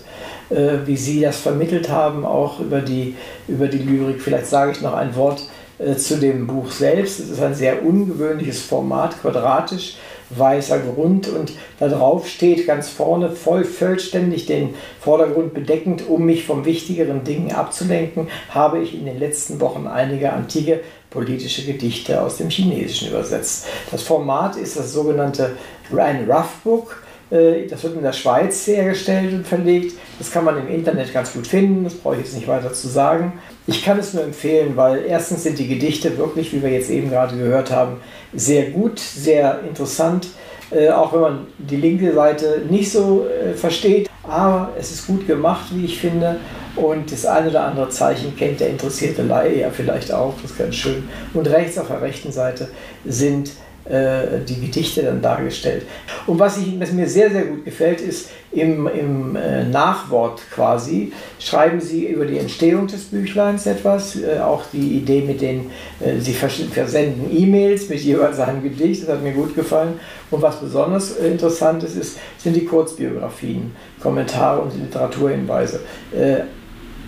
[0.54, 3.16] äh, wie Sie das vermittelt haben, auch über die,
[3.48, 4.22] über die Lyrik.
[4.22, 5.44] Vielleicht sage ich noch ein Wort
[5.80, 7.20] äh, zu dem Buch selbst.
[7.20, 9.96] Es ist ein sehr ungewöhnliches Format, quadratisch
[10.30, 16.46] weißer Grund und da drauf steht ganz vorne voll vollständig den Vordergrund bedeckend, um mich
[16.46, 22.38] vom wichtigeren Dingen abzulenken, habe ich in den letzten Wochen einige antike politische Gedichte aus
[22.38, 23.68] dem Chinesischen übersetzt.
[23.92, 25.52] Das Format ist das sogenannte
[25.96, 27.04] ein Rough Book.
[27.32, 29.96] Äh, das wird in der Schweiz hergestellt und verlegt.
[30.20, 32.88] Das kann man im Internet ganz gut finden, das brauche ich jetzt nicht weiter zu
[32.88, 33.34] sagen.
[33.68, 37.10] Ich kann es nur empfehlen, weil erstens sind die Gedichte wirklich, wie wir jetzt eben
[37.10, 37.98] gerade gehört haben,
[38.34, 40.28] sehr gut, sehr interessant,
[40.72, 44.10] äh, auch wenn man die linke Seite nicht so äh, versteht.
[44.24, 46.38] Aber es ist gut gemacht, wie ich finde.
[46.76, 50.58] Und das eine oder andere Zeichen kennt der interessierte Laie ja vielleicht auch, das ist
[50.58, 51.08] ganz schön.
[51.34, 52.70] Und rechts auf der rechten Seite
[53.06, 53.52] sind
[53.86, 55.86] die Gedichte dann dargestellt.
[56.26, 61.12] Und was, ich, was, mir sehr, sehr gut gefällt, ist im, im äh, Nachwort quasi,
[61.40, 66.20] schreiben Sie über die Entstehung des Büchleins etwas, äh, auch die Idee mit den, äh,
[66.20, 70.00] Sie versenden E-Mails mit jeweils einem Gedicht, das hat mir gut gefallen.
[70.32, 75.82] Und was besonders äh, interessant ist, ist sind die Kurzbiografien, Kommentare und Literaturhinweise.
[76.12, 76.44] Äh,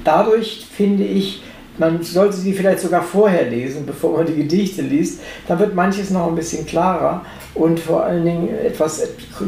[0.04, 1.42] dadurch finde ich,
[1.78, 5.22] man sollte sie vielleicht sogar vorher lesen, bevor man die Gedichte liest.
[5.48, 7.22] Da wird manches noch ein bisschen klarer
[7.54, 9.08] und vor allen Dingen etwas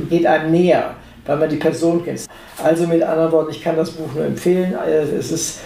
[0.09, 0.95] geht einem näher,
[1.25, 2.25] weil man die Person kennt.
[2.63, 4.75] Also mit anderen Worten, ich kann das Buch nur empfehlen.
[5.17, 5.59] Es ist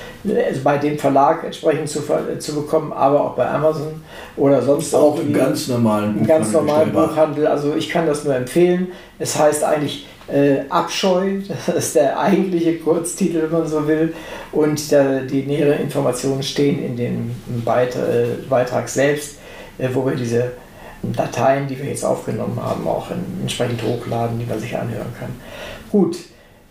[0.63, 2.01] bei dem Verlag entsprechend zu,
[2.37, 4.01] zu bekommen, aber auch bei Amazon
[4.35, 6.27] oder sonst auch im ganz normalen Buchhandel.
[6.27, 7.47] Ganz normalen Buchhandel.
[7.47, 8.89] Also ich kann das nur empfehlen.
[9.19, 14.13] Es heißt eigentlich äh, Abscheu, das ist der eigentliche Kurztitel, wenn man so will,
[14.51, 17.31] und der, die näheren Informationen stehen in dem
[17.65, 19.37] äh, Beitrag selbst,
[19.77, 20.51] äh, wo wir diese
[21.03, 23.07] Dateien, die wir jetzt aufgenommen haben, auch
[23.41, 25.29] entsprechend hochladen, die man sich anhören kann.
[25.91, 26.17] Gut,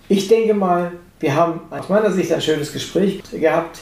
[0.09, 3.79] ich denke mal, wir haben aus meiner Sicht ein schönes Gespräch gehabt.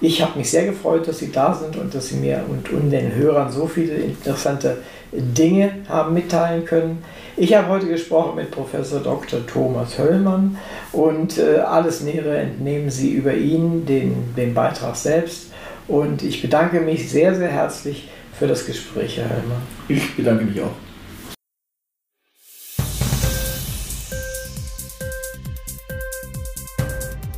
[0.00, 2.90] Ich habe mich sehr gefreut, dass Sie da sind und dass Sie mir und, und
[2.90, 4.78] den Hörern so viele interessante
[5.12, 7.02] Dinge haben mitteilen können.
[7.36, 9.46] Ich habe heute gesprochen mit Professor Dr.
[9.46, 10.58] Thomas Höllmann
[10.92, 15.46] und äh, alles Nähere entnehmen Sie über ihn, den, den Beitrag selbst.
[15.88, 18.08] Und ich bedanke mich sehr, sehr herzlich
[18.38, 19.62] für das Gespräch, Herr Höllmann.
[19.88, 20.72] Ich bedanke mich auch.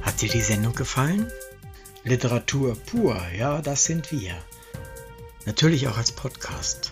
[0.03, 1.27] Hat dir die Sendung gefallen?
[2.05, 4.33] Literatur pur, ja, das sind wir.
[5.47, 6.92] Natürlich auch als Podcast.